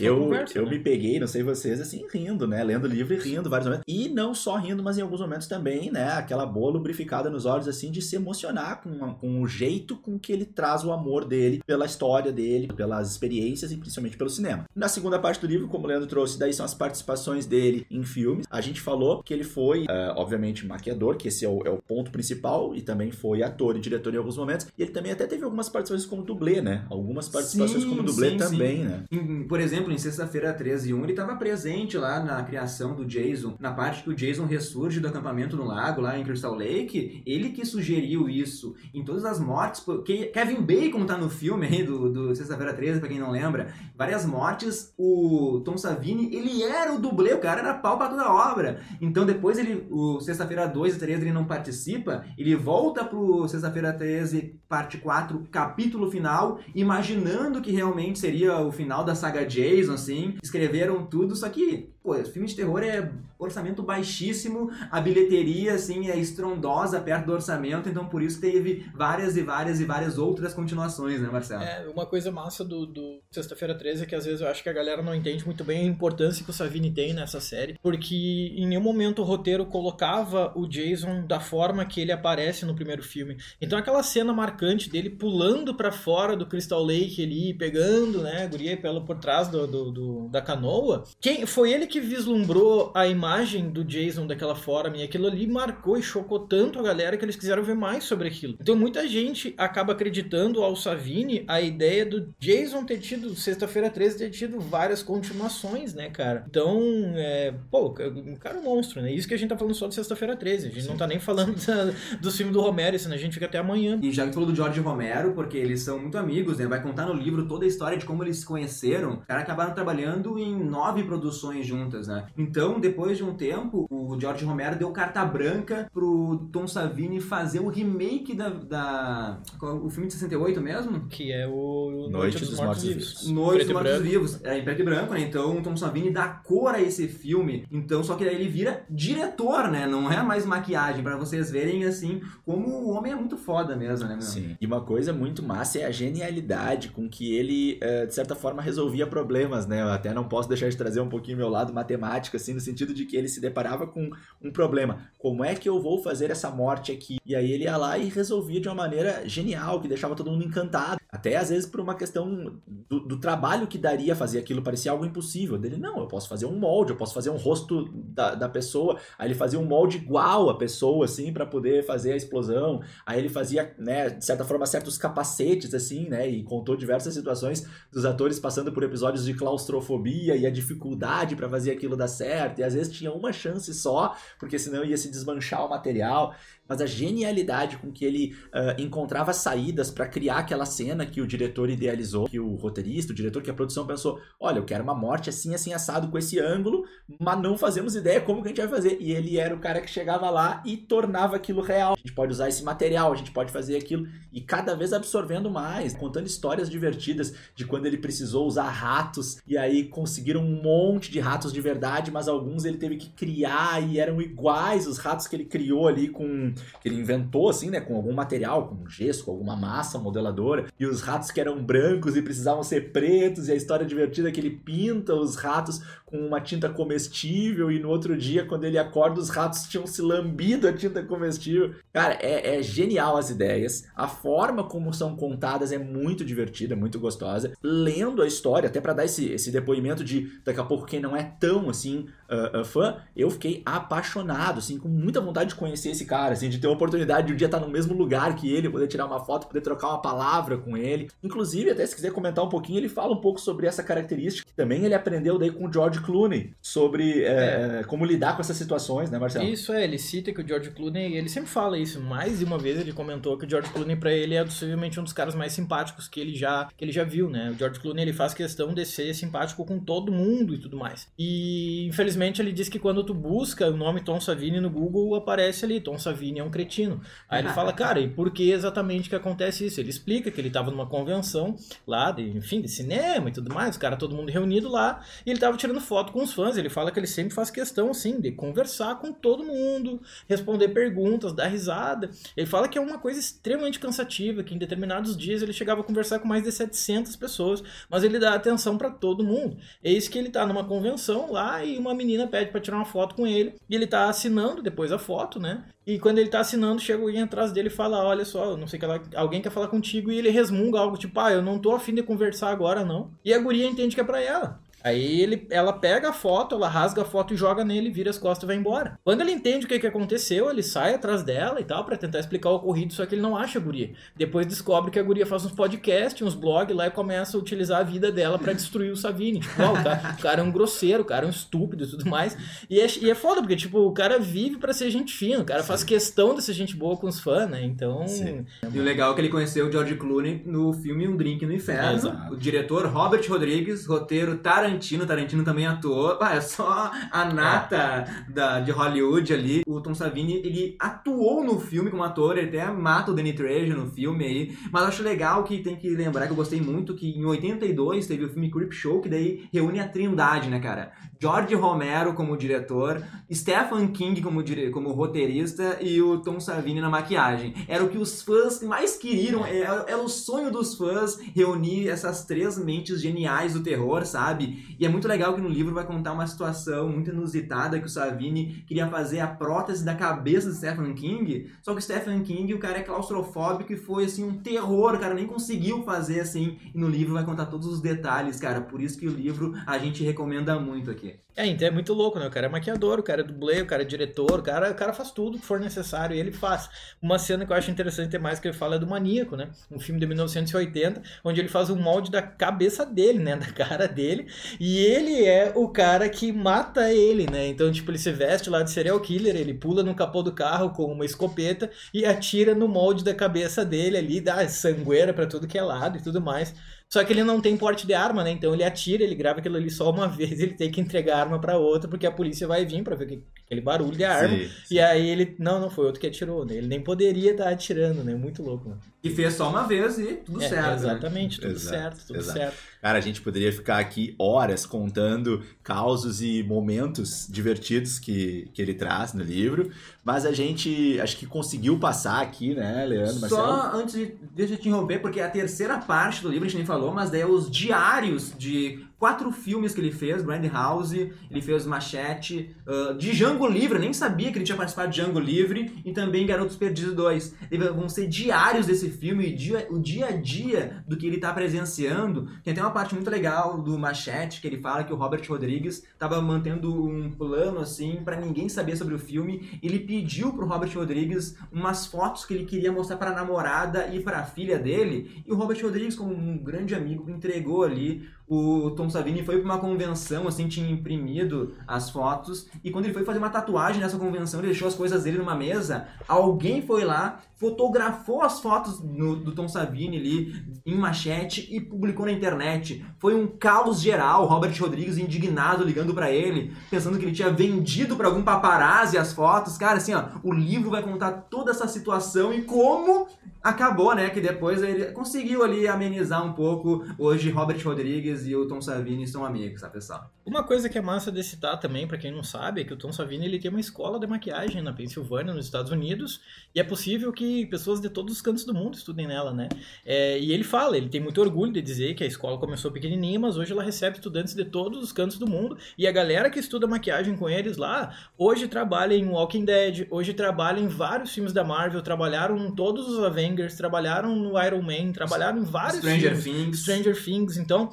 eu 0.00 0.18
conversa, 0.18 0.58
eu 0.58 0.64
né? 0.64 0.70
me 0.70 0.78
peguei, 0.78 1.18
não 1.18 1.26
sei 1.26 1.42
vocês, 1.42 1.80
assim, 1.80 2.04
rindo, 2.12 2.46
né? 2.46 2.62
Lendo 2.62 2.84
o 2.84 2.88
livro 2.88 3.14
e 3.14 3.18
rindo 3.18 3.48
vários 3.48 3.66
momentos. 3.66 3.84
E 3.88 4.08
não 4.08 4.34
só 4.34 4.56
rindo, 4.56 4.82
mas 4.82 4.98
em 4.98 5.02
alguns 5.02 5.20
momentos 5.20 5.46
também, 5.46 5.90
né? 5.90 6.12
Aquela 6.12 6.44
boa 6.44 6.72
lubrificada 6.72 7.30
nos 7.30 7.46
olhos, 7.46 7.68
assim, 7.68 7.90
de 7.90 8.02
se 8.02 8.16
emocionar 8.16 8.82
com, 8.82 9.14
com 9.14 9.40
o 9.40 9.46
jeito 9.46 9.96
com 9.96 10.18
que 10.18 10.32
ele 10.32 10.44
traz 10.44 10.84
o 10.84 10.92
amor 10.92 11.24
dele 11.24 11.62
pela 11.66 11.86
história 11.86 12.32
dele, 12.32 12.68
pelas 12.74 13.10
experiências 13.10 13.72
e 13.72 13.76
principalmente 13.76 14.16
pelo 14.16 14.30
cinema. 14.30 14.64
Na 14.74 14.88
segunda 14.88 15.18
parte 15.18 15.40
do 15.40 15.46
livro, 15.46 15.68
como 15.68 15.84
o 15.84 15.86
Leandro 15.86 16.08
trouxe, 16.08 16.38
daí 16.38 16.52
são 16.52 16.64
as 16.64 16.74
participações 16.74 17.46
dele 17.46 17.86
em 17.90 18.02
filmes. 18.02 18.46
A 18.50 18.60
gente 18.60 18.80
falou 18.80 19.22
que 19.22 19.32
ele 19.32 19.44
foi, 19.44 19.82
uh, 19.82 20.14
obviamente, 20.16 20.66
maquiador, 20.66 21.16
que 21.16 21.28
esse 21.28 21.44
é 21.44 21.48
o, 21.48 21.62
é 21.64 21.70
o, 21.70 21.78
ponto 21.78 22.10
principal, 22.10 22.74
e 22.74 22.82
também 22.82 23.10
foi 23.10 23.42
ator 23.42 23.76
e 23.76 23.80
diretor 23.80 24.14
em 24.14 24.16
alguns 24.16 24.36
momentos. 24.36 24.66
E 24.78 24.82
ele 24.82 24.90
também 24.90 25.12
até 25.12 25.26
teve 25.26 25.44
algumas 25.44 25.68
participações 25.68 26.06
como 26.06 26.22
dublê, 26.22 26.60
né? 26.60 26.84
Algumas 26.88 27.28
participações 27.28 27.82
sim, 27.82 27.88
como 27.88 28.02
dublê 28.02 28.30
sim, 28.30 28.36
também, 28.36 28.78
sim. 28.78 28.84
né? 28.84 29.04
Em, 29.10 29.44
por 29.44 29.60
exemplo, 29.60 29.92
em 29.92 29.98
Sexta-feira 29.98 30.52
13 30.52 30.90
e 30.90 30.94
1, 30.94 31.02
ele 31.02 31.12
estava 31.12 31.36
presente 31.36 31.96
lá 31.96 32.22
na 32.22 32.42
criação 32.42 32.94
do 32.94 33.04
Jason, 33.04 33.56
na 33.58 33.72
parte 33.72 34.02
que 34.02 34.10
o 34.10 34.14
Jason 34.14 34.46
ressurge 34.46 35.00
do 35.00 35.08
acampamento 35.08 35.56
no 35.56 35.64
lago, 35.64 36.00
lá 36.00 36.18
em 36.18 36.24
Crystal 36.24 36.54
Lake. 36.54 37.22
Ele 37.26 37.50
que 37.50 37.64
sugeriu 37.64 38.28
isso 38.28 38.74
em 38.92 39.04
todas 39.04 39.24
as 39.24 39.38
mortes, 39.38 39.80
porque 39.80 40.26
Kevin 40.26 40.62
Bacon 40.62 41.04
tá 41.04 41.16
no 41.16 41.28
filme 41.28 41.66
aí 41.66 41.82
do, 41.82 42.10
do 42.10 42.34
Sexta-feira 42.34 42.63
13, 42.72 43.00
pra 43.00 43.08
quem 43.08 43.18
não 43.18 43.30
lembra, 43.30 43.68
várias 43.96 44.24
mortes, 44.24 44.92
o 44.96 45.60
Tom 45.64 45.76
Savini, 45.76 46.34
ele 46.34 46.62
era 46.62 46.92
o 46.92 46.98
dublê, 46.98 47.34
o 47.34 47.40
cara 47.40 47.60
era 47.60 47.74
pau 47.74 47.98
pra 47.98 48.08
toda 48.08 48.32
obra. 48.32 48.80
Então 49.00 49.26
depois 49.26 49.58
ele, 49.58 49.86
o 49.90 50.20
Sexta-feira 50.20 50.66
2 50.66 50.96
e 50.96 50.98
13 50.98 51.22
ele 51.22 51.32
não 51.32 51.44
participa, 51.44 52.24
ele 52.38 52.54
volta 52.54 53.04
pro 53.04 53.46
Sexta-feira 53.48 53.92
13, 53.92 54.60
parte 54.68 54.98
4, 54.98 55.44
capítulo 55.50 56.10
final, 56.10 56.60
imaginando 56.74 57.60
que 57.60 57.70
realmente 57.72 58.18
seria 58.18 58.58
o 58.60 58.72
final 58.72 59.04
da 59.04 59.14
saga 59.14 59.44
Jason, 59.44 59.94
assim, 59.94 60.38
escreveram 60.42 61.04
tudo, 61.06 61.36
só 61.36 61.48
que, 61.48 61.93
pô, 62.04 62.14
filme 62.24 62.46
de 62.46 62.54
terror 62.54 62.82
é 62.82 63.10
orçamento 63.38 63.82
baixíssimo, 63.82 64.70
a 64.90 65.00
bilheteria, 65.00 65.74
assim, 65.74 66.10
é 66.10 66.18
estrondosa 66.18 67.00
perto 67.00 67.26
do 67.26 67.32
orçamento, 67.32 67.88
então 67.88 68.06
por 68.06 68.22
isso 68.22 68.40
teve 68.40 68.86
várias 68.94 69.36
e 69.36 69.42
várias 69.42 69.80
e 69.80 69.84
várias 69.84 70.18
outras 70.18 70.52
continuações, 70.52 71.20
né, 71.20 71.28
Marcelo? 71.30 71.62
É, 71.62 71.86
uma 71.88 72.06
coisa 72.06 72.30
massa 72.30 72.62
do, 72.64 72.86
do 72.86 73.20
Sexta-feira 73.30 73.74
13 73.74 74.04
é 74.04 74.06
que 74.06 74.14
às 74.14 74.24
vezes 74.24 74.42
eu 74.42 74.48
acho 74.48 74.62
que 74.62 74.68
a 74.68 74.72
galera 74.72 75.02
não 75.02 75.14
entende 75.14 75.44
muito 75.46 75.64
bem 75.64 75.80
a 75.80 75.84
importância 75.84 76.44
que 76.44 76.50
o 76.50 76.54
Savini 76.54 76.92
tem 76.92 77.14
nessa 77.14 77.40
série, 77.40 77.78
porque 77.82 78.54
em 78.56 78.66
nenhum 78.66 78.82
momento 78.82 79.22
o 79.22 79.24
roteiro 79.24 79.64
colocava 79.66 80.52
o 80.54 80.68
Jason 80.68 81.26
da 81.26 81.40
forma 81.40 81.84
que 81.84 82.00
ele 82.00 82.12
aparece 82.12 82.66
no 82.66 82.74
primeiro 82.74 83.02
filme. 83.02 83.36
Então 83.60 83.78
aquela 83.78 84.02
cena 84.02 84.32
marcante 84.32 84.90
dele 84.90 85.10
pulando 85.10 85.74
para 85.74 85.90
fora 85.90 86.36
do 86.36 86.46
Crystal 86.46 86.82
Lake 86.82 87.22
ali, 87.22 87.54
pegando, 87.54 88.22
né, 88.22 88.44
a 88.44 88.46
guria 88.46 88.76
pelo 88.76 89.04
por 89.04 89.18
trás 89.18 89.48
do, 89.48 89.66
do, 89.66 89.90
do, 89.90 90.28
da 90.28 90.40
canoa, 90.40 91.04
quem 91.20 91.46
foi 91.46 91.72
ele 91.72 91.86
que 91.86 91.93
vislumbrou 92.00 92.92
a 92.94 93.06
imagem 93.06 93.70
do 93.70 93.84
Jason 93.84 94.26
daquela 94.26 94.54
forma 94.54 94.96
e 94.96 95.02
aquilo 95.02 95.26
ali 95.26 95.46
marcou 95.46 95.96
e 95.96 96.02
chocou 96.02 96.40
tanto 96.40 96.78
a 96.78 96.82
galera 96.82 97.16
que 97.16 97.24
eles 97.24 97.36
quiseram 97.36 97.62
ver 97.62 97.74
mais 97.74 98.04
sobre 98.04 98.28
aquilo. 98.28 98.56
Então 98.60 98.76
muita 98.76 99.06
gente 99.08 99.54
acaba 99.56 99.92
acreditando 99.92 100.62
ao 100.62 100.76
Savini 100.76 101.44
a 101.46 101.60
ideia 101.60 102.04
do 102.04 102.32
Jason 102.38 102.84
ter 102.84 102.98
tido, 102.98 103.34
sexta-feira 103.34 103.90
13, 103.90 104.18
ter 104.18 104.30
tido 104.30 104.60
várias 104.60 105.02
continuações, 105.02 105.94
né, 105.94 106.10
cara? 106.10 106.44
Então, 106.48 106.80
é, 107.16 107.54
pô, 107.70 107.86
o 107.86 107.92
cara 108.38 108.56
é 108.56 108.58
um 108.58 108.64
monstro, 108.64 109.00
né? 109.02 109.12
Isso 109.12 109.28
que 109.28 109.34
a 109.34 109.38
gente 109.38 109.48
tá 109.48 109.56
falando 109.56 109.74
só 109.74 109.86
de 109.86 109.94
sexta-feira 109.94 110.36
13. 110.36 110.66
A 110.66 110.70
gente 110.70 110.82
Sim. 110.82 110.88
não 110.88 110.96
tá 110.96 111.06
nem 111.06 111.18
falando 111.18 111.54
da, 111.66 111.92
do 112.20 112.30
filme 112.30 112.52
do 112.52 112.60
Romero, 112.60 112.98
senão 112.98 113.14
a 113.14 113.18
gente 113.18 113.32
fica 113.32 113.46
até 113.46 113.58
amanhã. 113.58 113.98
E 114.02 114.12
já 114.12 114.26
que 114.26 114.32
falou 114.32 114.48
do 114.48 114.54
George 114.54 114.80
Romero, 114.80 115.32
porque 115.32 115.56
eles 115.56 115.82
são 115.82 115.98
muito 115.98 116.18
amigos, 116.18 116.58
né? 116.58 116.66
Vai 116.66 116.82
contar 116.82 117.06
no 117.06 117.14
livro 117.14 117.46
toda 117.46 117.64
a 117.64 117.68
história 117.68 117.96
de 117.96 118.04
como 118.04 118.22
eles 118.22 118.38
se 118.38 118.46
conheceram. 118.46 119.18
Os 119.18 119.26
caras 119.26 119.44
acabaram 119.44 119.74
trabalhando 119.74 120.38
em 120.38 120.54
nove 120.54 121.02
produções 121.04 121.66
juntas, 121.84 122.08
né? 122.08 122.26
Então, 122.36 122.80
depois 122.80 123.16
de 123.16 123.24
um 123.24 123.34
tempo, 123.34 123.86
o 123.90 124.18
George 124.18 124.44
Romero 124.44 124.76
deu 124.76 124.90
carta 124.90 125.24
branca 125.24 125.88
pro 125.92 126.48
Tom 126.52 126.66
Savini 126.66 127.20
fazer 127.20 127.60
o 127.60 127.68
remake 127.68 128.34
da. 128.34 128.48
da 128.48 129.38
o 129.60 129.90
filme 129.90 130.08
de 130.08 130.14
68 130.14 130.60
mesmo? 130.60 131.06
Que 131.08 131.32
é 131.32 131.46
o 131.46 132.08
Noite, 132.10 132.12
Noite 132.12 132.38
dos, 132.40 132.50
dos 132.50 132.60
Mortos 132.60 132.84
Vivos. 132.84 133.30
Noite 133.30 133.64
dos 133.64 133.72
Mortos 133.72 134.00
Vivos. 134.00 134.44
É 134.44 134.58
em 134.58 134.64
preto 134.64 134.82
e 134.82 134.84
branco, 134.84 135.14
né? 135.14 135.20
Então 135.20 135.58
o 135.58 135.62
Tom 135.62 135.76
Savini 135.76 136.10
dá 136.10 136.28
cor 136.28 136.74
a 136.74 136.80
esse 136.80 137.08
filme. 137.08 137.66
Então, 137.70 138.02
só 138.02 138.14
que 138.14 138.24
daí 138.24 138.34
ele 138.34 138.48
vira 138.48 138.84
diretor, 138.88 139.70
né? 139.70 139.86
Não 139.86 140.10
é 140.10 140.22
mais 140.22 140.46
maquiagem, 140.46 141.02
para 141.02 141.16
vocês 141.16 141.50
verem 141.50 141.84
assim 141.84 142.20
como 142.44 142.68
o 142.68 142.90
homem 142.90 143.12
é 143.12 143.16
muito 143.16 143.36
foda 143.36 143.76
mesmo, 143.76 144.08
né, 144.08 144.14
meu? 144.14 144.22
Sim. 144.22 144.56
E 144.60 144.66
uma 144.66 144.80
coisa 144.80 145.12
muito 145.12 145.42
massa 145.42 145.78
é 145.78 145.84
a 145.84 145.90
genialidade 145.90 146.88
com 146.88 147.08
que 147.08 147.34
ele, 147.34 147.78
eh, 147.80 148.06
de 148.06 148.14
certa 148.14 148.34
forma, 148.34 148.62
resolvia 148.62 149.06
problemas, 149.06 149.66
né? 149.66 149.82
Eu 149.82 149.88
até 149.90 150.12
não 150.12 150.24
posso 150.24 150.48
deixar 150.48 150.68
de 150.68 150.76
trazer 150.76 151.00
um 151.00 151.08
pouquinho 151.08 151.36
meu 151.36 151.48
lado 151.48 151.72
matemático, 151.74 152.36
assim, 152.36 152.54
no 152.54 152.60
sentido 152.60 152.94
de 152.94 153.04
que 153.04 153.16
ele 153.16 153.28
se 153.28 153.40
deparava 153.40 153.86
com 153.86 154.10
um 154.40 154.50
problema. 154.50 155.08
Como 155.18 155.44
é 155.44 155.54
que 155.54 155.68
eu 155.68 155.80
vou 155.80 156.02
fazer 156.02 156.30
essa 156.30 156.50
morte 156.50 156.92
aqui? 156.92 157.18
E 157.26 157.34
aí 157.34 157.52
ele 157.52 157.64
ia 157.64 157.76
lá 157.76 157.98
e 157.98 158.08
resolvia 158.08 158.60
de 158.60 158.68
uma 158.68 158.74
maneira 158.74 159.28
genial, 159.28 159.80
que 159.80 159.88
deixava 159.88 160.14
todo 160.14 160.30
mundo 160.30 160.44
encantado. 160.44 161.00
Até 161.10 161.36
às 161.36 161.50
vezes 161.50 161.68
por 161.68 161.80
uma 161.80 161.94
questão 161.94 162.60
do, 162.88 163.00
do 163.00 163.20
trabalho 163.20 163.66
que 163.66 163.78
daria 163.78 164.16
fazer 164.16 164.38
aquilo, 164.38 164.62
parecia 164.62 164.90
algo 164.90 165.04
impossível. 165.04 165.56
Dele, 165.58 165.76
não, 165.76 165.98
eu 165.98 166.06
posso 166.06 166.28
fazer 166.28 166.46
um 166.46 166.58
molde, 166.58 166.92
eu 166.92 166.96
posso 166.96 167.14
fazer 167.14 167.30
um 167.30 167.36
rosto 167.36 167.88
da, 167.92 168.34
da 168.34 168.48
pessoa. 168.48 168.98
Aí 169.18 169.28
ele 169.28 169.34
fazia 169.34 169.58
um 169.58 169.64
molde 169.64 169.98
igual 169.98 170.50
à 170.50 170.58
pessoa, 170.58 171.04
assim, 171.04 171.32
para 171.32 171.46
poder 171.46 171.84
fazer 171.84 172.12
a 172.12 172.16
explosão. 172.16 172.82
Aí 173.06 173.18
ele 173.18 173.28
fazia, 173.28 173.74
né, 173.78 174.10
de 174.10 174.24
certa 174.24 174.44
forma, 174.44 174.66
certos 174.66 174.98
capacetes, 174.98 175.74
assim, 175.74 176.08
né, 176.08 176.28
e 176.28 176.42
contou 176.42 176.76
diversas 176.76 177.14
situações 177.14 177.66
dos 177.92 178.04
atores 178.04 178.38
passando 178.38 178.72
por 178.72 178.82
episódios 178.82 179.24
de 179.24 179.34
claustrofobia 179.34 180.36
e 180.36 180.46
a 180.46 180.50
dificuldade 180.50 181.36
para 181.36 181.48
fazer 181.48 181.63
aquilo 181.70 181.96
dar 181.96 182.08
certo. 182.08 182.60
E 182.60 182.64
às 182.64 182.74
vezes 182.74 182.96
tinha 182.96 183.12
uma 183.12 183.32
chance 183.32 183.72
só, 183.74 184.16
porque 184.38 184.58
senão 184.58 184.84
ia 184.84 184.96
se 184.96 185.10
desmanchar 185.10 185.64
o 185.64 185.68
material 185.68 186.34
mas 186.68 186.80
a 186.80 186.86
genialidade 186.86 187.76
com 187.76 187.92
que 187.92 188.04
ele 188.04 188.34
uh, 188.46 188.80
encontrava 188.80 189.32
saídas 189.32 189.90
para 189.90 190.06
criar 190.06 190.38
aquela 190.38 190.64
cena 190.64 191.04
que 191.04 191.20
o 191.20 191.26
diretor 191.26 191.68
idealizou, 191.70 192.28
que 192.28 192.40
o 192.40 192.54
roteirista, 192.54 193.12
o 193.12 193.16
diretor, 193.16 193.42
que 193.42 193.50
a 193.50 193.54
produção 193.54 193.86
pensou: 193.86 194.20
olha, 194.40 194.58
eu 194.58 194.64
quero 194.64 194.82
uma 194.82 194.94
morte 194.94 195.28
assim, 195.28 195.54
assim, 195.54 195.72
assado 195.72 196.08
com 196.08 196.18
esse 196.18 196.38
ângulo, 196.40 196.84
mas 197.20 197.40
não 197.40 197.58
fazemos 197.58 197.94
ideia 197.94 198.20
como 198.20 198.42
que 198.42 198.48
a 198.48 198.50
gente 198.50 198.60
vai 198.60 198.68
fazer. 198.68 198.98
E 199.00 199.12
ele 199.12 199.38
era 199.38 199.54
o 199.54 199.60
cara 199.60 199.80
que 199.80 199.90
chegava 199.90 200.30
lá 200.30 200.62
e 200.64 200.76
tornava 200.76 201.36
aquilo 201.36 201.60
real. 201.60 201.94
A 201.94 201.96
gente 201.98 202.14
pode 202.14 202.32
usar 202.32 202.48
esse 202.48 202.62
material, 202.64 203.12
a 203.12 203.16
gente 203.16 203.30
pode 203.30 203.52
fazer 203.52 203.76
aquilo, 203.76 204.06
e 204.32 204.40
cada 204.40 204.74
vez 204.74 204.92
absorvendo 204.92 205.50
mais, 205.50 205.94
contando 205.94 206.26
histórias 206.26 206.70
divertidas 206.70 207.34
de 207.54 207.66
quando 207.66 207.86
ele 207.86 207.98
precisou 207.98 208.46
usar 208.46 208.68
ratos, 208.70 209.38
e 209.46 209.56
aí 209.58 209.84
conseguiram 209.84 210.40
um 210.40 210.62
monte 210.62 211.10
de 211.10 211.20
ratos 211.20 211.52
de 211.52 211.60
verdade, 211.60 212.10
mas 212.10 212.28
alguns 212.28 212.64
ele 212.64 212.78
teve 212.78 212.96
que 212.96 213.10
criar 213.10 213.82
e 213.82 213.98
eram 213.98 214.20
iguais 214.20 214.86
os 214.86 214.98
ratos 214.98 215.26
que 215.26 215.36
ele 215.36 215.44
criou 215.44 215.88
ali 215.88 216.08
com 216.08 216.53
que 216.80 216.88
ele 216.88 217.00
inventou, 217.00 217.48
assim, 217.48 217.70
né, 217.70 217.80
com 217.80 217.96
algum 217.96 218.12
material, 218.12 218.68
com 218.68 218.88
gesso, 218.88 219.24
com 219.24 219.30
alguma 219.30 219.56
massa 219.56 219.98
modeladora, 219.98 220.66
e 220.78 220.86
os 220.86 221.00
ratos 221.00 221.30
que 221.30 221.40
eram 221.40 221.62
brancos 221.62 222.16
e 222.16 222.22
precisavam 222.22 222.62
ser 222.62 222.92
pretos, 222.92 223.48
e 223.48 223.52
a 223.52 223.56
história 223.56 223.86
divertida 223.86 224.28
é 224.28 224.32
que 224.32 224.40
ele 224.40 224.50
pinta 224.50 225.14
os 225.14 225.36
ratos 225.36 225.80
com 226.14 226.18
uma 226.28 226.40
tinta 226.40 226.68
comestível, 226.68 227.72
e 227.72 227.80
no 227.80 227.88
outro 227.88 228.16
dia, 228.16 228.44
quando 228.44 228.62
ele 228.62 228.78
acorda, 228.78 229.18
os 229.18 229.30
ratos 229.30 229.64
tinham 229.66 229.84
se 229.84 230.00
lambido 230.00 230.68
a 230.68 230.72
tinta 230.72 231.02
comestível. 231.02 231.74
Cara, 231.92 232.16
é, 232.22 232.56
é 232.56 232.62
genial 232.62 233.16
as 233.16 233.30
ideias, 233.30 233.88
a 233.96 234.06
forma 234.06 234.62
como 234.62 234.94
são 234.94 235.16
contadas 235.16 235.72
é 235.72 235.78
muito 235.78 236.24
divertida, 236.24 236.76
muito 236.76 237.00
gostosa. 237.00 237.52
Lendo 237.60 238.22
a 238.22 238.28
história, 238.28 238.68
até 238.68 238.80
para 238.80 238.92
dar 238.92 239.04
esse, 239.04 239.26
esse 239.26 239.50
depoimento 239.50 240.04
de 240.04 240.30
daqui 240.44 240.60
a 240.60 240.64
pouco 240.64 240.86
quem 240.86 241.00
não 241.00 241.16
é 241.16 241.24
tão 241.24 241.68
assim 241.68 242.06
uh, 242.30 242.60
uh, 242.60 242.64
fã, 242.64 242.98
eu 243.16 243.28
fiquei 243.28 243.60
apaixonado, 243.66 244.58
assim, 244.58 244.78
com 244.78 244.88
muita 244.88 245.20
vontade 245.20 245.50
de 245.50 245.56
conhecer 245.56 245.90
esse 245.90 246.04
cara, 246.04 246.34
assim, 246.34 246.48
de 246.48 246.58
ter 246.58 246.68
a 246.68 246.70
oportunidade 246.70 247.26
de 247.26 247.32
um 247.32 247.36
dia 247.36 247.46
estar 247.46 247.58
no 247.58 247.68
mesmo 247.68 247.92
lugar 247.92 248.36
que 248.36 248.52
ele, 248.52 248.70
poder 248.70 248.86
tirar 248.86 249.06
uma 249.06 249.18
foto, 249.24 249.48
poder 249.48 249.62
trocar 249.62 249.88
uma 249.88 250.02
palavra 250.02 250.56
com 250.58 250.76
ele. 250.76 251.10
Inclusive, 251.22 251.70
até 251.70 251.84
se 251.84 251.96
quiser 251.96 252.12
comentar 252.12 252.44
um 252.44 252.48
pouquinho, 252.48 252.78
ele 252.78 252.88
fala 252.88 253.12
um 253.12 253.20
pouco 253.20 253.40
sobre 253.40 253.66
essa 253.66 253.82
característica 253.82 254.46
que 254.46 254.54
também 254.54 254.84
ele 254.84 254.94
aprendeu 254.94 255.38
daí 255.38 255.50
com 255.50 255.66
o 255.66 255.72
George 255.72 256.03
Clooney, 256.04 256.52
sobre 256.60 257.22
é, 257.24 257.80
é. 257.80 257.84
como 257.84 258.04
lidar 258.04 258.34
com 258.34 258.40
essas 258.40 258.56
situações, 258.56 259.10
né, 259.10 259.18
Marcelo? 259.18 259.44
Isso 259.44 259.72
é, 259.72 259.84
ele 259.84 259.98
cita 259.98 260.32
que 260.32 260.40
o 260.40 260.46
George 260.46 260.70
Clooney, 260.70 261.16
ele 261.16 261.28
sempre 261.28 261.48
fala 261.48 261.78
isso, 261.78 262.00
mais 262.00 262.38
de 262.38 262.44
uma 262.44 262.58
vez 262.58 262.78
ele 262.78 262.92
comentou 262.92 263.36
que 263.36 263.46
o 263.46 263.50
George 263.50 263.70
Clooney 263.70 263.96
para 263.96 264.12
ele 264.12 264.34
é 264.34 264.44
possivelmente 264.44 265.00
um 265.00 265.04
dos 265.04 265.12
caras 265.12 265.34
mais 265.34 265.52
simpáticos 265.52 266.08
que 266.08 266.20
ele 266.20 266.34
já 266.34 266.68
que 266.76 266.84
ele 266.84 266.92
já 266.92 267.04
viu, 267.04 267.28
né? 267.28 267.50
O 267.50 267.58
George 267.58 267.80
Clooney 267.80 268.04
ele 268.04 268.12
faz 268.12 268.34
questão 268.34 268.74
de 268.74 268.84
ser 268.84 269.14
simpático 269.14 269.64
com 269.64 269.78
todo 269.78 270.12
mundo 270.12 270.54
e 270.54 270.58
tudo 270.58 270.76
mais. 270.76 271.08
E 271.18 271.86
infelizmente 271.86 272.40
ele 272.40 272.52
diz 272.52 272.68
que 272.68 272.78
quando 272.78 273.02
tu 273.04 273.14
busca 273.14 273.68
o 273.68 273.76
nome 273.76 274.00
Tom 274.02 274.20
Savini 274.20 274.60
no 274.60 274.70
Google 274.70 275.14
aparece 275.14 275.64
ali 275.64 275.80
Tom 275.80 275.98
Savini 275.98 276.40
é 276.40 276.44
um 276.44 276.50
cretino. 276.50 277.00
Aí 277.28 277.42
ele 277.42 277.48
fala, 277.50 277.72
cara, 277.72 278.00
e 278.00 278.08
por 278.08 278.30
que 278.30 278.50
exatamente 278.50 279.08
que 279.08 279.16
acontece 279.16 279.66
isso? 279.66 279.80
Ele 279.80 279.90
explica 279.90 280.30
que 280.30 280.40
ele 280.40 280.48
estava 280.48 280.70
numa 280.70 280.86
convenção 280.86 281.56
lá, 281.86 282.10
de, 282.10 282.22
enfim, 282.22 282.60
de 282.60 282.68
cinema 282.68 283.28
e 283.28 283.32
tudo 283.32 283.52
mais, 283.52 283.70
os 283.70 283.76
caras, 283.76 283.98
todo 283.98 284.14
mundo 284.14 284.30
reunido 284.30 284.68
lá, 284.68 285.02
e 285.24 285.30
ele 285.30 285.36
estava 285.36 285.56
tirando 285.56 285.80
foto 285.80 285.93
com 286.12 286.22
os 286.22 286.32
fãs. 286.32 286.56
Ele 286.56 286.68
fala 286.68 286.90
que 286.90 286.98
ele 286.98 287.06
sempre 287.06 287.34
faz 287.34 287.50
questão, 287.50 287.90
assim, 287.90 288.20
de 288.20 288.32
conversar 288.32 288.98
com 288.98 289.12
todo 289.12 289.44
mundo, 289.44 290.00
responder 290.28 290.68
perguntas, 290.68 291.32
dar 291.32 291.46
risada. 291.46 292.10
Ele 292.36 292.46
fala 292.46 292.68
que 292.68 292.78
é 292.78 292.80
uma 292.80 292.98
coisa 292.98 293.20
extremamente 293.20 293.78
cansativa, 293.78 294.42
que 294.42 294.54
em 294.54 294.58
determinados 294.58 295.16
dias 295.16 295.42
ele 295.42 295.52
chegava 295.52 295.82
a 295.82 295.84
conversar 295.84 296.18
com 296.18 296.26
mais 296.26 296.42
de 296.42 296.50
700 296.50 297.14
pessoas, 297.16 297.62
mas 297.88 298.02
ele 298.02 298.18
dá 298.18 298.34
atenção 298.34 298.76
para 298.78 298.90
todo 298.90 299.24
mundo. 299.24 299.56
Eis 299.82 300.08
que 300.08 300.18
ele 300.18 300.30
tá 300.30 300.46
numa 300.46 300.64
convenção 300.64 301.30
lá 301.30 301.64
e 301.64 301.78
uma 301.78 301.94
menina 301.94 302.26
pede 302.26 302.50
para 302.50 302.60
tirar 302.60 302.76
uma 302.76 302.84
foto 302.84 303.14
com 303.14 303.26
ele, 303.26 303.54
e 303.68 303.74
ele 303.74 303.86
tá 303.86 304.08
assinando 304.08 304.62
depois 304.62 304.90
a 304.90 304.98
foto, 304.98 305.38
né? 305.38 305.64
E 305.86 305.98
quando 305.98 306.18
ele 306.18 306.30
tá 306.30 306.40
assinando, 306.40 306.80
chega 306.80 307.02
alguém 307.02 307.22
atrás 307.22 307.52
dele 307.52 307.68
e 307.68 307.70
fala: 307.70 308.02
Olha 308.04 308.24
só, 308.24 308.56
não 308.56 308.66
sei 308.66 308.78
que 308.78 308.84
ela, 308.84 309.02
alguém 309.14 309.42
quer 309.42 309.50
falar 309.50 309.68
contigo. 309.68 310.10
E 310.10 310.16
ele 310.16 310.30
resmunga 310.30 310.78
algo 310.78 310.96
tipo: 310.96 311.18
Ah, 311.20 311.30
eu 311.30 311.42
não 311.42 311.58
tô 311.58 311.72
afim 311.72 311.94
de 311.94 312.02
conversar 312.02 312.50
agora, 312.50 312.84
não. 312.84 313.10
E 313.24 313.34
a 313.34 313.38
guria 313.38 313.66
entende 313.66 313.94
que 313.94 314.00
é 314.00 314.04
pra 314.04 314.20
ela. 314.20 314.60
Aí 314.84 315.22
ele, 315.22 315.46
ela 315.48 315.72
pega 315.72 316.10
a 316.10 316.12
foto, 316.12 316.54
ela 316.54 316.68
rasga 316.68 317.00
a 317.00 317.04
foto 317.06 317.32
e 317.32 317.36
joga 317.38 317.64
nele, 317.64 317.90
vira 317.90 318.10
as 318.10 318.18
costas 318.18 318.42
e 318.42 318.46
vai 318.46 318.56
embora. 318.56 318.98
Quando 319.02 319.22
ele 319.22 319.32
entende 319.32 319.64
o 319.64 319.68
que, 319.68 319.78
que 319.78 319.86
aconteceu, 319.86 320.50
ele 320.50 320.62
sai 320.62 320.94
atrás 320.94 321.22
dela 321.22 321.58
e 321.58 321.64
tal, 321.64 321.86
para 321.86 321.96
tentar 321.96 322.18
explicar 322.18 322.50
o 322.50 322.56
ocorrido, 322.56 322.92
só 322.92 323.06
que 323.06 323.14
ele 323.14 323.22
não 323.22 323.34
acha 323.34 323.58
a 323.58 323.62
guria. 323.62 323.92
Depois 324.14 324.46
descobre 324.46 324.90
que 324.90 324.98
a 324.98 325.02
guria 325.02 325.24
faz 325.24 325.42
uns 325.46 325.52
podcasts, 325.52 326.20
uns 326.20 326.34
blogs 326.34 326.76
lá 326.76 326.88
e 326.88 326.90
começa 326.90 327.34
a 327.34 327.40
utilizar 327.40 327.80
a 327.80 327.82
vida 327.82 328.12
dela 328.12 328.38
para 328.38 328.52
destruir 328.52 328.92
o 328.92 328.96
Savini. 328.96 329.40
Tipo, 329.40 329.62
ó, 329.62 329.72
o, 329.72 329.82
cara, 329.82 330.16
o 330.18 330.22
cara 330.22 330.40
é 330.42 330.44
um 330.44 330.52
grosseiro, 330.52 331.02
o 331.02 331.06
cara 331.06 331.24
é 331.24 331.28
um 331.28 331.30
estúpido 331.30 331.84
e 331.84 331.86
tudo 331.86 332.06
mais. 332.06 332.36
E 332.68 332.78
é, 332.78 332.86
e 333.00 333.10
é 333.10 333.14
foda, 333.14 333.40
porque, 333.40 333.56
tipo, 333.56 333.78
o 333.78 333.92
cara 333.92 334.18
vive 334.18 334.58
para 334.58 334.74
ser 334.74 334.90
gente 334.90 335.14
fina, 335.14 335.40
o 335.40 335.46
cara 335.46 335.62
Sim. 335.62 335.68
faz 335.68 335.82
questão 335.82 336.34
de 336.34 336.42
ser 336.42 336.52
gente 336.52 336.76
boa 336.76 336.94
com 336.94 337.06
os 337.06 337.18
fãs, 337.20 337.48
né? 337.48 337.64
Então. 337.64 338.02
É 338.02 338.44
e 338.70 338.78
o 338.78 338.82
legal 338.82 339.12
é 339.12 339.14
que 339.14 339.20
ele 339.22 339.30
conheceu 339.30 339.66
o 339.66 339.72
George 339.72 339.94
Clooney 339.94 340.42
no 340.44 340.74
filme 340.74 341.08
Um 341.08 341.16
Drink 341.16 341.46
no 341.46 341.54
Inferno. 341.54 342.18
É, 342.28 342.30
o 342.30 342.36
diretor 342.36 342.84
Robert 342.86 343.24
Rodrigues, 343.26 343.86
roteiro 343.86 344.36
Tarantino 344.36 344.73
Tarantino, 344.74 345.06
Tarantino 345.06 345.44
também 345.44 345.66
atuou. 345.66 346.18
Ah, 346.20 346.34
é 346.34 346.40
só 346.40 346.90
a 347.10 347.24
nata 347.26 347.76
é. 347.76 348.32
da, 348.32 348.60
de 348.60 348.70
Hollywood 348.70 349.32
ali. 349.32 349.62
O 349.66 349.80
Tom 349.80 349.94
Savini, 349.94 350.34
ele 350.44 350.76
atuou 350.78 351.44
no 351.44 351.60
filme 351.60 351.90
como 351.90 352.02
ator, 352.02 352.36
ele 352.36 352.48
até 352.48 352.70
mata 352.70 353.10
o 353.10 353.14
Danny 353.14 353.32
Trejo 353.32 353.76
no 353.76 353.90
filme 353.90 354.24
aí. 354.24 354.58
Mas 354.72 354.84
acho 354.84 355.02
legal 355.02 355.44
que 355.44 355.58
tem 355.58 355.76
que 355.76 355.88
lembrar 355.90 356.26
que 356.26 356.32
eu 356.32 356.36
gostei 356.36 356.60
muito 356.60 356.94
que 356.94 357.10
em 357.10 357.24
82 357.24 358.06
teve 358.06 358.24
o 358.24 358.28
filme 358.28 358.50
Creep 358.50 358.72
Show, 358.72 359.00
que 359.00 359.08
daí 359.08 359.48
reúne 359.52 359.80
a 359.80 359.88
trindade, 359.88 360.48
né, 360.50 360.58
cara? 360.58 360.92
George 361.24 361.54
Romero 361.54 362.12
como 362.12 362.36
diretor, 362.36 363.02
Stephen 363.32 363.88
King 363.88 364.20
como, 364.20 364.42
dire... 364.42 364.70
como 364.70 364.92
roteirista 364.92 365.78
e 365.80 366.02
o 366.02 366.18
Tom 366.18 366.38
Savini 366.38 366.82
na 366.82 366.90
maquiagem. 366.90 367.54
Era 367.66 367.82
o 367.82 367.88
que 367.88 367.96
os 367.96 368.20
fãs 368.20 368.62
mais 368.62 368.94
queriam, 368.98 369.42
era, 369.46 369.86
é, 369.88 369.92
era 369.92 370.02
o 370.02 370.06
sonho 370.06 370.50
dos 370.50 370.74
fãs 370.74 371.18
reunir 371.34 371.88
essas 371.88 372.26
três 372.26 372.62
mentes 372.62 373.00
geniais 373.00 373.54
do 373.54 373.62
terror, 373.62 374.04
sabe? 374.04 374.76
E 374.78 374.84
é 374.84 374.88
muito 374.90 375.08
legal 375.08 375.34
que 375.34 375.40
no 375.40 375.48
livro 375.48 375.72
vai 375.72 375.86
contar 375.86 376.12
uma 376.12 376.26
situação 376.26 376.90
muito 376.90 377.08
inusitada 377.08 377.80
que 377.80 377.86
o 377.86 377.88
Savini 377.88 378.62
queria 378.66 378.86
fazer 378.88 379.20
a 379.20 379.26
prótese 379.26 379.82
da 379.82 379.94
cabeça 379.94 380.50
de 380.50 380.58
Stephen 380.58 380.92
King, 380.92 381.50
só 381.62 381.74
que 381.74 381.80
Stephen 381.80 382.22
King, 382.22 382.52
o 382.52 382.58
cara 382.58 382.80
é 382.80 382.82
claustrofóbico 382.82 383.72
e 383.72 383.78
foi 383.78 384.04
assim 384.04 384.24
um 384.24 384.34
terror, 384.34 384.94
o 384.94 384.98
cara 384.98 385.14
nem 385.14 385.26
conseguiu 385.26 385.84
fazer 385.84 386.20
assim. 386.20 386.58
E 386.74 386.76
no 386.76 386.86
livro 386.86 387.14
vai 387.14 387.24
contar 387.24 387.46
todos 387.46 387.66
os 387.66 387.80
detalhes, 387.80 388.38
cara. 388.38 388.60
Por 388.60 388.82
isso 388.82 388.98
que 388.98 389.08
o 389.08 389.10
livro 389.10 389.54
a 389.66 389.78
gente 389.78 390.04
recomenda 390.04 390.60
muito 390.60 390.90
aqui. 390.90 391.13
É, 391.36 391.44
então 391.46 391.66
é 391.66 391.70
muito 391.70 391.92
louco, 391.92 392.16
né? 392.16 392.26
O 392.26 392.30
cara 392.30 392.46
é 392.46 392.48
maquiador, 392.48 393.00
o 393.00 393.02
cara 393.02 393.20
é 393.22 393.24
dublê, 393.24 393.60
o 393.60 393.66
cara 393.66 393.82
é 393.82 393.84
diretor, 393.84 394.38
o 394.38 394.42
cara, 394.42 394.70
o 394.70 394.74
cara 394.74 394.92
faz 394.92 395.10
tudo 395.10 395.36
que 395.36 395.44
for 395.44 395.58
necessário 395.58 396.14
e 396.14 396.20
ele 396.20 396.30
faz. 396.30 396.70
Uma 397.02 397.18
cena 397.18 397.44
que 397.44 397.52
eu 397.52 397.56
acho 397.56 397.72
interessante 397.72 398.10
ter 398.10 398.20
mais 398.20 398.38
que 398.38 398.46
ele 398.46 398.56
fala 398.56 398.76
é 398.76 398.78
do 398.78 398.86
Maníaco, 398.86 399.34
né? 399.34 399.50
Um 399.68 399.80
filme 399.80 400.00
de 400.00 400.06
1980, 400.06 401.02
onde 401.24 401.40
ele 401.40 401.48
faz 401.48 401.70
um 401.70 401.76
molde 401.76 402.08
da 402.08 402.22
cabeça 402.22 402.86
dele, 402.86 403.18
né? 403.18 403.34
Da 403.44 403.46
cara 403.50 403.88
dele. 403.88 404.28
E 404.60 404.78
ele 404.78 405.24
é 405.24 405.52
o 405.56 405.68
cara 405.68 406.08
que 406.08 406.30
mata 406.32 406.92
ele, 406.92 407.26
né? 407.28 407.48
Então, 407.48 407.70
tipo, 407.72 407.90
ele 407.90 407.98
se 407.98 408.12
veste 408.12 408.48
lá 408.48 408.62
de 408.62 408.70
serial 408.70 409.00
killer, 409.00 409.34
ele 409.34 409.54
pula 409.54 409.82
no 409.82 409.94
capô 409.94 410.22
do 410.22 410.32
carro 410.32 410.70
com 410.70 410.84
uma 410.84 411.04
escopeta 411.04 411.68
e 411.92 412.06
atira 412.06 412.54
no 412.54 412.68
molde 412.68 413.02
da 413.02 413.12
cabeça 413.14 413.64
dele 413.64 413.96
ali, 413.96 414.20
dá 414.20 414.46
sangueira 414.48 415.12
para 415.12 415.26
tudo 415.26 415.48
que 415.48 415.58
é 415.58 415.62
lado 415.62 415.98
e 415.98 416.02
tudo 416.02 416.20
mais. 416.20 416.54
Só 416.92 417.02
que 417.02 417.12
ele 417.12 417.24
não 417.24 417.40
tem 417.40 417.56
porte 417.56 417.86
de 417.86 417.92
arma, 417.92 418.22
né? 418.22 418.30
Então 418.30 418.54
ele 418.54 418.62
atira, 418.62 419.02
ele 419.02 419.14
grava 419.14 419.40
aquilo 419.40 419.56
ali 419.56 419.70
só 419.70 419.90
uma 419.90 420.06
vez, 420.08 420.38
ele 420.38 420.54
tem 420.54 420.70
que 420.70 420.80
entregar 420.80 421.16
a 421.16 421.20
arma 421.20 421.40
para 421.40 421.58
outra, 421.58 421.88
porque 421.88 422.06
a 422.06 422.12
polícia 422.12 422.46
vai 422.46 422.64
vir 422.64 422.84
para 422.84 422.94
ver 422.94 423.22
aquele 423.44 423.60
barulho 423.60 423.96
de 423.96 424.04
arma. 424.04 424.36
Sim, 424.36 424.48
sim. 424.64 424.74
E 424.74 424.80
aí 424.80 425.08
ele, 425.08 425.34
não, 425.38 425.60
não 425.60 425.70
foi 425.70 425.86
outro 425.86 426.00
que 426.00 426.06
atirou, 426.06 426.44
né? 426.44 426.54
Ele 426.54 426.68
nem 426.68 426.80
poderia 426.80 427.32
estar 427.32 427.48
atirando, 427.48 428.04
né? 428.04 428.14
Muito 428.14 428.42
louco, 428.42 428.68
né? 428.68 428.76
E 429.02 429.10
fez 429.10 429.34
só 429.34 429.50
uma 429.50 429.66
vez 429.66 429.98
e 429.98 430.14
tudo 430.14 430.42
é, 430.42 430.48
certo. 430.48 430.66
Né? 430.66 430.74
Exatamente, 430.74 431.40
né? 431.40 431.46
tudo 431.48 431.56
exato, 431.56 431.96
certo, 431.96 432.06
tudo 432.06 432.18
exato. 432.20 432.38
certo. 432.38 432.56
Cara, 432.84 432.98
a 432.98 433.00
gente 433.00 433.22
poderia 433.22 433.50
ficar 433.50 433.78
aqui 433.78 434.14
horas 434.18 434.66
contando 434.66 435.42
causos 435.62 436.20
e 436.20 436.42
momentos 436.42 437.26
divertidos 437.30 437.98
que, 437.98 438.50
que 438.52 438.60
ele 438.60 438.74
traz 438.74 439.14
no 439.14 439.24
livro, 439.24 439.70
mas 440.04 440.26
a 440.26 440.32
gente 440.32 441.00
acho 441.00 441.16
que 441.16 441.24
conseguiu 441.24 441.78
passar 441.78 442.20
aqui, 442.20 442.54
né, 442.54 442.84
Leandro? 442.84 443.20
Marcelo? 443.20 443.42
Só 443.42 443.70
antes 443.74 443.94
de. 443.94 444.14
Deixa 444.34 444.52
eu 444.52 444.58
te 444.58 444.68
interromper, 444.68 444.98
porque 444.98 445.18
a 445.18 445.30
terceira 445.30 445.78
parte 445.78 446.20
do 446.20 446.28
livro 446.28 446.44
a 446.44 446.48
gente 446.50 446.58
nem 446.58 446.66
falou, 446.66 446.92
mas 446.92 447.08
daí 447.08 447.22
é 447.22 447.26
os 447.26 447.50
diários 447.50 448.34
de 448.36 448.84
quatro 448.98 449.30
filmes 449.30 449.74
que 449.74 449.80
ele 449.80 449.92
fez, 449.92 450.22
Grindhouse, 450.22 451.12
ele 451.30 451.42
fez 451.42 451.66
Machete, 451.66 452.54
uh, 452.66 452.94
de 452.94 453.12
Django 453.12 453.46
Livre, 453.46 453.78
nem 453.78 453.92
sabia 453.92 454.30
que 454.30 454.38
ele 454.38 454.44
tinha 454.44 454.56
participado 454.56 454.90
de 454.90 455.00
Django 455.00 455.18
Livre, 455.18 455.82
e 455.84 455.92
também 455.92 456.26
Garotos 456.26 456.56
Perdidos 456.56 456.94
2. 456.94 457.34
Vão 457.74 457.88
ser 457.88 458.06
diários 458.06 458.66
desse 458.66 458.90
filme, 458.90 459.32
dia, 459.34 459.66
o 459.70 459.78
dia 459.78 460.06
a 460.06 460.12
dia 460.12 460.84
do 460.86 460.96
que 460.96 461.06
ele 461.06 461.16
está 461.16 461.32
presenciando. 461.32 462.28
Tem 462.42 462.52
até 462.52 462.62
uma 462.62 462.70
parte 462.70 462.94
muito 462.94 463.10
legal 463.10 463.60
do 463.60 463.78
Machete, 463.78 464.40
que 464.40 464.46
ele 464.46 464.60
fala 464.60 464.84
que 464.84 464.92
o 464.92 464.96
Robert 464.96 465.22
Rodrigues 465.28 465.82
estava 465.82 466.20
mantendo 466.20 466.72
um 466.86 467.10
plano, 467.10 467.60
assim, 467.60 468.02
para 468.04 468.20
ninguém 468.20 468.48
saber 468.48 468.76
sobre 468.76 468.94
o 468.94 468.98
filme. 468.98 469.58
Ele 469.62 469.78
pediu 469.78 470.32
pro 470.32 470.46
Robert 470.46 470.72
Rodrigues 470.74 471.36
umas 471.52 471.86
fotos 471.86 472.24
que 472.24 472.34
ele 472.34 472.44
queria 472.44 472.72
mostrar 472.72 472.96
para 472.96 473.10
a 473.10 473.14
namorada 473.14 473.88
e 473.88 474.00
para 474.00 474.18
a 474.18 474.24
filha 474.24 474.58
dele, 474.58 475.22
e 475.26 475.32
o 475.32 475.36
Robert 475.36 475.60
Rodrigues, 475.62 475.94
como 475.94 476.14
um 476.14 476.38
grande 476.38 476.74
amigo, 476.74 477.10
entregou 477.10 477.64
ali 477.64 478.08
o 478.26 478.70
Tom 478.70 478.83
Savini 478.90 479.24
foi 479.24 479.36
para 479.38 479.44
uma 479.44 479.58
convenção, 479.58 480.26
assim, 480.28 480.48
tinha 480.48 480.70
imprimido 480.70 481.54
as 481.66 481.90
fotos, 481.90 482.48
e 482.62 482.70
quando 482.70 482.86
ele 482.86 482.94
foi 482.94 483.04
fazer 483.04 483.18
uma 483.18 483.30
tatuagem 483.30 483.80
nessa 483.80 483.98
convenção, 483.98 484.40
ele 484.40 484.48
deixou 484.48 484.68
as 484.68 484.74
coisas 484.74 485.04
dele 485.04 485.18
numa 485.18 485.34
mesa, 485.34 485.86
alguém 486.06 486.62
foi 486.62 486.84
lá, 486.84 487.20
fotografou 487.36 488.22
as 488.22 488.40
fotos 488.40 488.80
no, 488.82 489.16
do 489.16 489.32
Tom 489.32 489.48
Savini 489.48 489.96
ali, 489.96 490.44
em 490.64 490.76
machete, 490.76 491.48
e 491.54 491.60
publicou 491.60 492.06
na 492.06 492.12
internet. 492.12 492.84
Foi 492.98 493.14
um 493.14 493.26
caos 493.26 493.80
geral, 493.80 494.26
Robert 494.26 494.54
Rodrigues 494.58 494.98
indignado 494.98 495.64
ligando 495.64 495.94
para 495.94 496.10
ele, 496.10 496.54
pensando 496.70 496.98
que 496.98 497.04
ele 497.04 497.12
tinha 497.12 497.30
vendido 497.30 497.96
para 497.96 498.08
algum 498.08 498.22
paparazzi 498.22 498.96
as 498.96 499.12
fotos. 499.12 499.58
Cara, 499.58 499.78
assim, 499.78 499.94
ó, 499.94 500.04
o 500.22 500.32
livro 500.32 500.70
vai 500.70 500.82
contar 500.82 501.12
toda 501.12 501.50
essa 501.50 501.66
situação 501.66 502.32
e 502.32 502.42
como 502.42 503.08
acabou, 503.42 503.94
né, 503.94 504.08
que 504.08 504.22
depois 504.22 504.62
ele 504.62 504.86
conseguiu 504.92 505.44
ali 505.44 505.68
amenizar 505.68 506.24
um 506.24 506.32
pouco. 506.32 506.82
Hoje, 506.98 507.30
Robert 507.30 507.62
Rodrigues 507.62 508.26
e 508.26 508.34
o 508.34 508.48
Tom 508.48 508.60
Savini 508.62 509.06
são 509.06 509.24
amigos, 509.24 509.60
tá, 509.60 509.68
pessoal? 509.68 510.10
Uma 510.24 510.42
coisa 510.42 510.68
que 510.70 510.78
é 510.78 510.80
massa 510.80 511.12
de 511.12 511.22
citar 511.22 511.60
também, 511.60 511.86
para 511.86 511.98
quem 511.98 512.10
não 512.10 512.22
sabe, 512.22 512.62
é 512.62 512.64
que 512.64 512.72
o 512.72 512.76
Tom 512.76 512.90
Savini 512.90 513.26
ele 513.26 513.38
tem 513.38 513.50
uma 513.50 513.60
escola 513.60 514.00
de 514.00 514.06
maquiagem 514.06 514.62
na 514.62 514.72
Pensilvânia, 514.72 515.34
nos 515.34 515.44
Estados 515.44 515.70
Unidos, 515.70 516.22
e 516.54 516.60
é 516.60 516.64
possível 516.64 517.12
que 517.12 517.23
pessoas 517.50 517.80
de 517.80 517.88
todos 517.88 518.14
os 518.14 518.22
cantos 518.22 518.44
do 518.44 518.54
mundo 518.54 518.74
estudem 518.74 519.06
nela, 519.06 519.32
né? 519.32 519.48
É, 519.84 520.18
e 520.18 520.32
ele 520.32 520.44
fala, 520.44 520.76
ele 520.76 520.88
tem 520.88 521.00
muito 521.00 521.20
orgulho 521.20 521.52
de 521.52 521.60
dizer 521.60 521.94
que 521.94 522.04
a 522.04 522.06
escola 522.06 522.38
começou 522.38 522.70
pequenininha, 522.70 523.18
mas 523.18 523.36
hoje 523.36 523.52
ela 523.52 523.62
recebe 523.62 523.96
estudantes 523.96 524.34
de 524.34 524.44
todos 524.44 524.82
os 524.82 524.92
cantos 524.92 525.18
do 525.18 525.26
mundo, 525.26 525.56
e 525.76 525.86
a 525.86 525.92
galera 525.92 526.30
que 526.30 526.38
estuda 526.38 526.66
maquiagem 526.66 527.16
com 527.16 527.28
eles 527.28 527.56
lá, 527.56 527.94
hoje 528.16 528.48
trabalha 528.48 528.94
em 528.94 529.06
Walking 529.06 529.44
Dead, 529.44 529.86
hoje 529.90 530.14
trabalha 530.14 530.60
em 530.60 530.68
vários 530.68 531.12
filmes 531.12 531.32
da 531.32 531.44
Marvel, 531.44 531.82
trabalharam 531.82 532.36
em 532.36 532.54
todos 532.54 532.88
os 532.88 533.02
Avengers, 533.02 533.56
trabalharam 533.56 534.14
no 534.14 534.42
Iron 534.42 534.62
Man, 534.62 534.92
trabalharam 534.92 535.38
em 535.38 535.44
vários 535.44 535.78
Stranger 535.78 536.16
filmes, 536.16 536.24
Things. 536.24 536.60
Stranger 536.60 537.04
Things, 537.04 537.36
então 537.36 537.70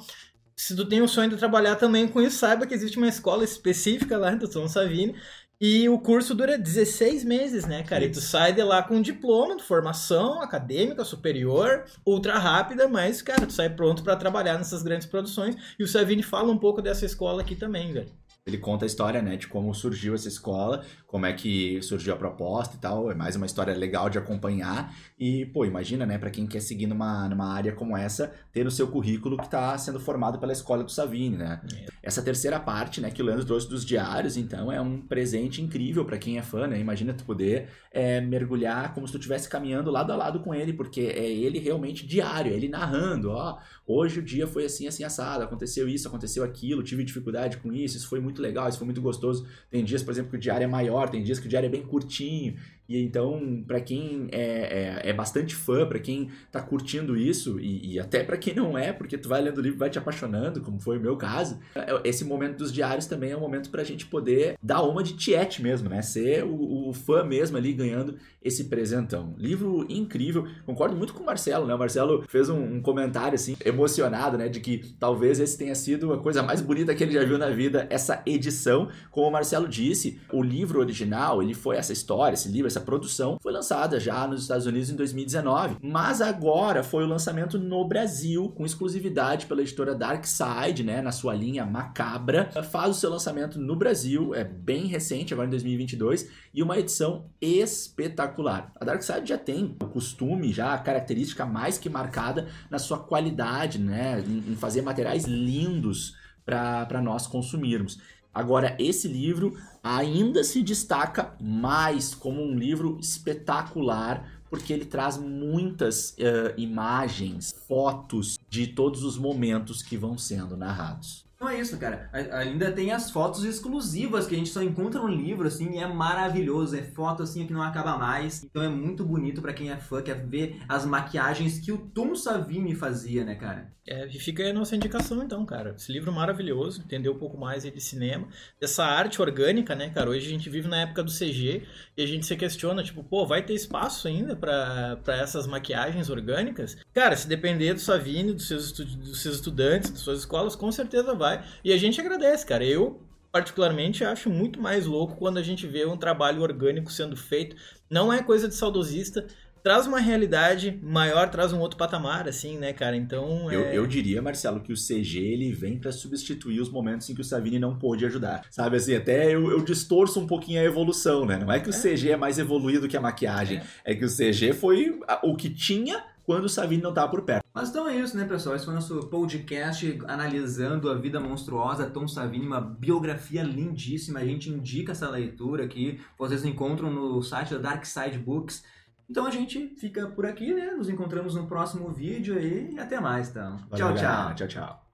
se 0.54 0.76
tu 0.76 0.84
tem 0.84 1.02
o 1.02 1.08
sonho 1.08 1.30
de 1.30 1.36
trabalhar 1.36 1.76
também 1.76 2.06
com 2.06 2.20
isso, 2.20 2.36
saiba 2.36 2.66
que 2.66 2.74
existe 2.74 2.96
uma 2.96 3.08
escola 3.08 3.42
específica 3.42 4.16
lá 4.16 4.32
do 4.32 4.48
Tom 4.48 4.68
Savini. 4.68 5.14
E 5.64 5.88
o 5.88 5.96
curso 5.96 6.34
dura 6.34 6.58
16 6.58 7.22
meses, 7.22 7.64
né, 7.66 7.84
cara? 7.84 8.04
E 8.04 8.10
tu 8.10 8.20
sai 8.20 8.52
de 8.52 8.60
lá 8.64 8.82
com 8.82 8.96
um 8.96 9.00
diploma 9.00 9.54
de 9.54 9.62
formação 9.62 10.42
acadêmica 10.42 11.04
superior, 11.04 11.84
ultra 12.04 12.36
rápida, 12.36 12.88
mas, 12.88 13.22
cara, 13.22 13.46
tu 13.46 13.52
sai 13.52 13.70
pronto 13.70 14.02
para 14.02 14.16
trabalhar 14.16 14.58
nessas 14.58 14.82
grandes 14.82 15.06
produções. 15.06 15.54
E 15.78 15.84
o 15.84 15.86
Savini 15.86 16.20
fala 16.20 16.50
um 16.50 16.58
pouco 16.58 16.82
dessa 16.82 17.06
escola 17.06 17.42
aqui 17.42 17.54
também, 17.54 17.92
velho. 17.92 18.10
Ele 18.44 18.58
conta 18.58 18.84
a 18.84 18.86
história, 18.86 19.22
né, 19.22 19.36
de 19.36 19.46
como 19.46 19.72
surgiu 19.72 20.14
essa 20.14 20.26
escola, 20.26 20.84
como 21.06 21.26
é 21.26 21.32
que 21.32 21.80
surgiu 21.80 22.12
a 22.12 22.16
proposta 22.16 22.76
e 22.76 22.80
tal. 22.80 23.08
É 23.08 23.14
mais 23.14 23.36
uma 23.36 23.46
história 23.46 23.72
legal 23.72 24.10
de 24.10 24.18
acompanhar. 24.18 24.92
E, 25.16 25.46
pô, 25.46 25.64
imagina, 25.64 26.04
né, 26.04 26.18
para 26.18 26.30
quem 26.30 26.44
quer 26.44 26.58
seguir 26.58 26.88
numa, 26.88 27.28
numa 27.28 27.52
área 27.52 27.72
como 27.72 27.96
essa, 27.96 28.32
ter 28.52 28.64
no 28.64 28.70
seu 28.70 28.88
currículo 28.88 29.36
que 29.36 29.44
está 29.44 29.78
sendo 29.78 30.00
formado 30.00 30.40
pela 30.40 30.52
escola 30.52 30.82
do 30.82 30.90
Savini, 30.90 31.36
né? 31.36 31.60
É. 31.72 31.86
Essa 32.02 32.20
terceira 32.20 32.58
parte, 32.58 33.00
né, 33.00 33.12
que 33.12 33.22
o 33.22 33.24
Leandro 33.24 33.46
trouxe 33.46 33.68
dos 33.68 33.84
diários, 33.84 34.36
então, 34.36 34.72
é 34.72 34.80
um 34.80 35.00
presente 35.00 35.62
incrível 35.62 36.04
para 36.04 36.18
quem 36.18 36.36
é 36.36 36.42
fã, 36.42 36.66
né? 36.66 36.80
Imagina 36.80 37.14
tu 37.14 37.24
poder 37.24 37.68
é, 37.92 38.20
mergulhar 38.20 38.92
como 38.92 39.06
se 39.06 39.12
tu 39.12 39.18
estivesse 39.18 39.48
caminhando 39.48 39.88
lado 39.88 40.12
a 40.12 40.16
lado 40.16 40.40
com 40.40 40.52
ele, 40.52 40.72
porque 40.72 41.02
é 41.02 41.30
ele 41.30 41.60
realmente 41.60 42.04
diário, 42.04 42.52
é 42.52 42.56
ele 42.56 42.68
narrando, 42.68 43.30
ó, 43.30 43.58
hoje 43.86 44.18
o 44.18 44.22
dia 44.22 44.48
foi 44.48 44.64
assim, 44.64 44.88
assim, 44.88 45.04
assado, 45.04 45.44
aconteceu 45.44 45.88
isso, 45.88 46.08
aconteceu 46.08 46.42
aquilo, 46.42 46.82
tive 46.82 47.04
dificuldade 47.04 47.58
com 47.58 47.72
isso, 47.72 47.96
isso 47.96 48.08
foi 48.08 48.18
muito 48.18 48.31
muito 48.32 48.42
legal, 48.42 48.68
isso 48.68 48.78
foi 48.78 48.86
muito 48.86 49.00
gostoso. 49.00 49.46
Tem 49.70 49.84
dias, 49.84 50.02
por 50.02 50.10
exemplo, 50.10 50.30
que 50.30 50.36
o 50.36 50.40
diário 50.40 50.64
é 50.64 50.66
maior, 50.66 51.08
tem 51.08 51.22
dias 51.22 51.38
que 51.38 51.46
o 51.46 51.48
diário 51.48 51.66
é 51.66 51.70
bem 51.70 51.82
curtinho. 51.82 52.56
E 52.88 53.02
então, 53.02 53.62
para 53.66 53.80
quem 53.80 54.28
é, 54.32 55.02
é, 55.04 55.10
é, 55.10 55.12
bastante 55.12 55.54
fã, 55.54 55.86
para 55.86 55.98
quem 55.98 56.30
tá 56.50 56.60
curtindo 56.60 57.16
isso, 57.16 57.58
e, 57.60 57.94
e 57.94 58.00
até 58.00 58.22
para 58.22 58.36
quem 58.36 58.54
não 58.54 58.76
é, 58.76 58.92
porque 58.92 59.16
tu 59.16 59.28
vai 59.28 59.40
lendo 59.40 59.58
o 59.58 59.60
livro 59.60 59.78
vai 59.78 59.88
te 59.88 59.98
apaixonando, 59.98 60.60
como 60.60 60.80
foi 60.80 60.98
o 60.98 61.00
meu 61.00 61.16
caso, 61.16 61.58
é, 61.74 61.86
esse 62.04 62.24
momento 62.24 62.58
dos 62.58 62.72
diários 62.72 63.06
também 63.06 63.30
é 63.30 63.36
um 63.36 63.40
momento 63.40 63.70
pra 63.70 63.84
gente 63.84 64.06
poder 64.06 64.56
dar 64.62 64.82
uma 64.82 65.02
de 65.02 65.14
tiete 65.14 65.62
mesmo, 65.62 65.88
né? 65.88 66.02
Ser 66.02 66.44
o, 66.44 66.88
o 66.88 66.92
fã 66.92 67.24
mesmo 67.24 67.56
ali 67.56 67.72
ganhando 67.72 68.16
esse 68.42 68.64
presentão. 68.64 69.34
Livro 69.38 69.86
incrível, 69.88 70.46
concordo 70.66 70.96
muito 70.96 71.14
com 71.14 71.22
o 71.22 71.26
Marcelo, 71.26 71.66
né? 71.66 71.74
O 71.74 71.78
Marcelo 71.78 72.24
fez 72.28 72.48
um, 72.48 72.76
um 72.76 72.82
comentário 72.82 73.34
assim, 73.34 73.56
emocionado, 73.64 74.36
né? 74.36 74.48
De 74.48 74.60
que 74.60 74.94
talvez 74.98 75.38
esse 75.38 75.56
tenha 75.56 75.74
sido 75.74 76.12
a 76.12 76.18
coisa 76.18 76.42
mais 76.42 76.60
bonita 76.60 76.94
que 76.94 77.02
ele 77.02 77.12
já 77.12 77.24
viu 77.24 77.38
na 77.38 77.50
vida, 77.50 77.86
essa 77.90 78.22
edição. 78.26 78.88
Como 79.10 79.28
o 79.28 79.30
Marcelo 79.30 79.68
disse, 79.68 80.20
o 80.32 80.42
livro 80.42 80.80
original, 80.80 81.42
ele 81.42 81.54
foi 81.54 81.76
essa 81.76 81.92
história, 81.92 82.34
esse 82.34 82.48
livro, 82.48 82.66
essa 82.72 82.80
produção 82.80 83.38
foi 83.42 83.52
lançada 83.52 84.00
já 84.00 84.26
nos 84.26 84.42
Estados 84.42 84.66
Unidos 84.66 84.88
em 84.88 84.96
2019, 84.96 85.76
mas 85.82 86.22
agora 86.22 86.82
foi 86.82 87.04
o 87.04 87.06
lançamento 87.06 87.58
no 87.58 87.86
Brasil 87.86 88.48
com 88.56 88.64
exclusividade 88.64 89.44
pela 89.44 89.60
editora 89.60 89.94
Dark 89.94 90.24
Side, 90.24 90.82
né, 90.82 91.02
na 91.02 91.12
sua 91.12 91.34
linha 91.34 91.66
Macabra. 91.66 92.50
Faz 92.70 92.96
o 92.96 92.98
seu 92.98 93.10
lançamento 93.10 93.60
no 93.60 93.76
Brasil, 93.76 94.34
é 94.34 94.42
bem 94.42 94.86
recente, 94.86 95.34
agora 95.34 95.46
em 95.46 95.50
2022, 95.50 96.30
e 96.54 96.62
uma 96.62 96.78
edição 96.78 97.26
espetacular. 97.40 98.72
A 98.80 98.84
Dark 98.86 99.02
Side 99.02 99.28
já 99.28 99.38
tem 99.38 99.76
o 99.82 99.86
costume, 99.86 100.50
já 100.50 100.72
a 100.72 100.78
característica 100.78 101.44
mais 101.44 101.76
que 101.76 101.90
marcada 101.90 102.48
na 102.70 102.78
sua 102.78 102.98
qualidade, 102.98 103.78
né, 103.78 104.24
em 104.26 104.56
fazer 104.56 104.80
materiais 104.80 105.24
lindos 105.24 106.16
para 106.44 107.02
nós 107.02 107.26
consumirmos. 107.26 108.00
Agora, 108.34 108.76
esse 108.78 109.06
livro 109.08 109.56
ainda 109.82 110.42
se 110.42 110.62
destaca 110.62 111.34
mais 111.40 112.14
como 112.14 112.42
um 112.42 112.54
livro 112.54 112.98
espetacular, 113.00 114.42
porque 114.48 114.72
ele 114.72 114.84
traz 114.84 115.18
muitas 115.18 116.10
uh, 116.12 116.58
imagens, 116.58 117.54
fotos 117.66 118.38
de 118.48 118.66
todos 118.66 119.02
os 119.02 119.18
momentos 119.18 119.82
que 119.82 119.96
vão 119.96 120.16
sendo 120.16 120.56
narrados. 120.56 121.26
Não 121.42 121.48
é 121.48 121.58
isso, 121.58 121.76
cara. 121.76 122.08
Ainda 122.12 122.70
tem 122.70 122.92
as 122.92 123.10
fotos 123.10 123.42
exclusivas 123.42 124.28
que 124.28 124.34
a 124.36 124.38
gente 124.38 124.50
só 124.50 124.62
encontra 124.62 125.00
no 125.00 125.08
livro, 125.08 125.48
assim, 125.48 125.72
e 125.72 125.78
é 125.78 125.88
maravilhoso. 125.88 126.76
É 126.76 126.82
foto, 126.82 127.24
assim, 127.24 127.44
que 127.44 127.52
não 127.52 127.62
acaba 127.62 127.98
mais. 127.98 128.44
Então 128.44 128.62
é 128.62 128.68
muito 128.68 129.04
bonito 129.04 129.42
para 129.42 129.52
quem 129.52 129.68
é 129.68 129.76
fã, 129.76 130.00
quer 130.00 130.24
ver 130.24 130.62
as 130.68 130.86
maquiagens 130.86 131.58
que 131.58 131.72
o 131.72 131.78
Tom 131.78 132.14
Savini 132.14 132.76
fazia, 132.76 133.24
né, 133.24 133.34
cara? 133.34 133.72
É, 133.84 134.06
e 134.06 134.18
fica 134.20 134.44
aí 134.44 134.50
a 134.50 134.54
nossa 134.54 134.76
indicação, 134.76 135.24
então, 135.24 135.44
cara. 135.44 135.74
Esse 135.76 135.90
livro 135.90 136.12
maravilhoso, 136.12 136.80
entender 136.80 137.08
um 137.08 137.18
pouco 137.18 137.36
mais 137.36 137.64
aí 137.64 137.70
de 137.72 137.80
cinema, 137.80 138.28
dessa 138.60 138.84
arte 138.84 139.20
orgânica, 139.20 139.74
né, 139.74 139.90
cara? 139.90 140.10
Hoje 140.10 140.24
a 140.24 140.30
gente 140.30 140.48
vive 140.48 140.68
na 140.68 140.82
época 140.82 141.02
do 141.02 141.10
CG 141.10 141.64
e 141.96 142.02
a 142.02 142.06
gente 142.06 142.24
se 142.24 142.36
questiona, 142.36 142.84
tipo, 142.84 143.02
pô, 143.02 143.26
vai 143.26 143.42
ter 143.42 143.54
espaço 143.54 144.06
ainda 144.06 144.36
para 144.36 145.00
essas 145.08 145.48
maquiagens 145.48 146.08
orgânicas? 146.08 146.76
Cara, 146.94 147.16
se 147.16 147.26
depender 147.26 147.74
do 147.74 147.80
Savini, 147.80 148.32
dos 148.32 148.46
seus, 148.46 148.70
dos 148.70 149.20
seus 149.20 149.34
estudantes, 149.36 149.90
das 149.90 150.00
suas 150.00 150.20
escolas, 150.20 150.54
com 150.54 150.70
certeza 150.70 151.12
vai 151.12 151.31
E 151.64 151.72
a 151.72 151.76
gente 151.76 152.00
agradece, 152.00 152.44
cara. 152.46 152.64
Eu, 152.64 153.00
particularmente, 153.30 154.04
acho 154.04 154.28
muito 154.28 154.60
mais 154.60 154.86
louco 154.86 155.16
quando 155.16 155.38
a 155.38 155.42
gente 155.42 155.66
vê 155.66 155.86
um 155.86 155.96
trabalho 155.96 156.42
orgânico 156.42 156.92
sendo 156.92 157.16
feito. 157.16 157.56
Não 157.90 158.12
é 158.12 158.22
coisa 158.22 158.48
de 158.48 158.54
saudosista. 158.54 159.26
Traz 159.62 159.86
uma 159.86 160.00
realidade 160.00 160.76
maior, 160.82 161.30
traz 161.30 161.52
um 161.52 161.60
outro 161.60 161.78
patamar, 161.78 162.26
assim, 162.26 162.58
né, 162.58 162.72
cara? 162.72 162.96
Então. 162.96 163.48
É... 163.48 163.54
Eu, 163.54 163.60
eu 163.60 163.86
diria, 163.86 164.20
Marcelo, 164.20 164.60
que 164.60 164.72
o 164.72 164.76
CG 164.76 165.18
ele 165.18 165.52
vem 165.52 165.78
para 165.78 165.92
substituir 165.92 166.60
os 166.60 166.68
momentos 166.68 167.08
em 167.08 167.14
que 167.14 167.20
o 167.20 167.24
Savini 167.24 167.60
não 167.60 167.78
pôde 167.78 168.04
ajudar. 168.04 168.44
Sabe 168.50 168.76
assim, 168.76 168.96
até 168.96 169.32
eu, 169.32 169.52
eu 169.52 169.62
distorço 169.62 170.18
um 170.18 170.26
pouquinho 170.26 170.60
a 170.60 170.64
evolução, 170.64 171.24
né? 171.24 171.38
Não 171.38 171.52
é 171.52 171.60
que 171.60 171.70
o 171.70 171.74
é. 171.74 171.78
CG 171.78 172.10
é 172.10 172.16
mais 172.16 172.40
evoluído 172.40 172.88
que 172.88 172.96
a 172.96 173.00
maquiagem. 173.00 173.62
É, 173.84 173.92
é 173.92 173.94
que 173.94 174.04
o 174.04 174.08
CG 174.08 174.52
foi 174.52 174.98
o 175.22 175.36
que 175.36 175.48
tinha 175.48 176.02
quando 176.24 176.44
o 176.44 176.48
Savini 176.48 176.82
não 176.82 176.90
estava 176.90 177.10
por 177.10 177.22
perto. 177.22 177.42
Mas 177.54 177.68
então 177.68 177.88
é 177.88 177.96
isso, 177.96 178.16
né, 178.16 178.24
pessoal? 178.24 178.56
Esse 178.56 178.64
foi 178.64 178.72
o 178.72 178.76
nosso 178.76 179.08
podcast 179.08 179.98
analisando 180.06 180.90
a 180.90 180.94
vida 180.94 181.20
monstruosa 181.20 181.90
Tom 181.90 182.08
Savini, 182.08 182.46
uma 182.46 182.60
biografia 182.60 183.42
lindíssima. 183.42 184.20
A 184.20 184.24
gente 184.24 184.48
indica 184.48 184.92
essa 184.92 185.08
leitura 185.10 185.64
aqui. 185.64 186.00
Vocês 186.18 186.44
encontram 186.44 186.90
no 186.90 187.22
site 187.22 187.54
da 187.54 187.58
Dark 187.58 187.84
Side 187.84 188.18
Books. 188.18 188.64
Então 189.08 189.26
a 189.26 189.30
gente 189.30 189.74
fica 189.78 190.06
por 190.06 190.24
aqui, 190.24 190.54
né? 190.54 190.70
Nos 190.70 190.88
encontramos 190.88 191.34
no 191.34 191.46
próximo 191.46 191.92
vídeo 191.92 192.36
aí 192.38 192.72
e 192.72 192.78
até 192.78 192.98
mais, 192.98 193.28
então. 193.28 193.58
Valeu, 193.70 193.94
tchau, 193.94 193.94
tchau. 193.94 194.34
Tchau, 194.34 194.48
tchau. 194.48 194.91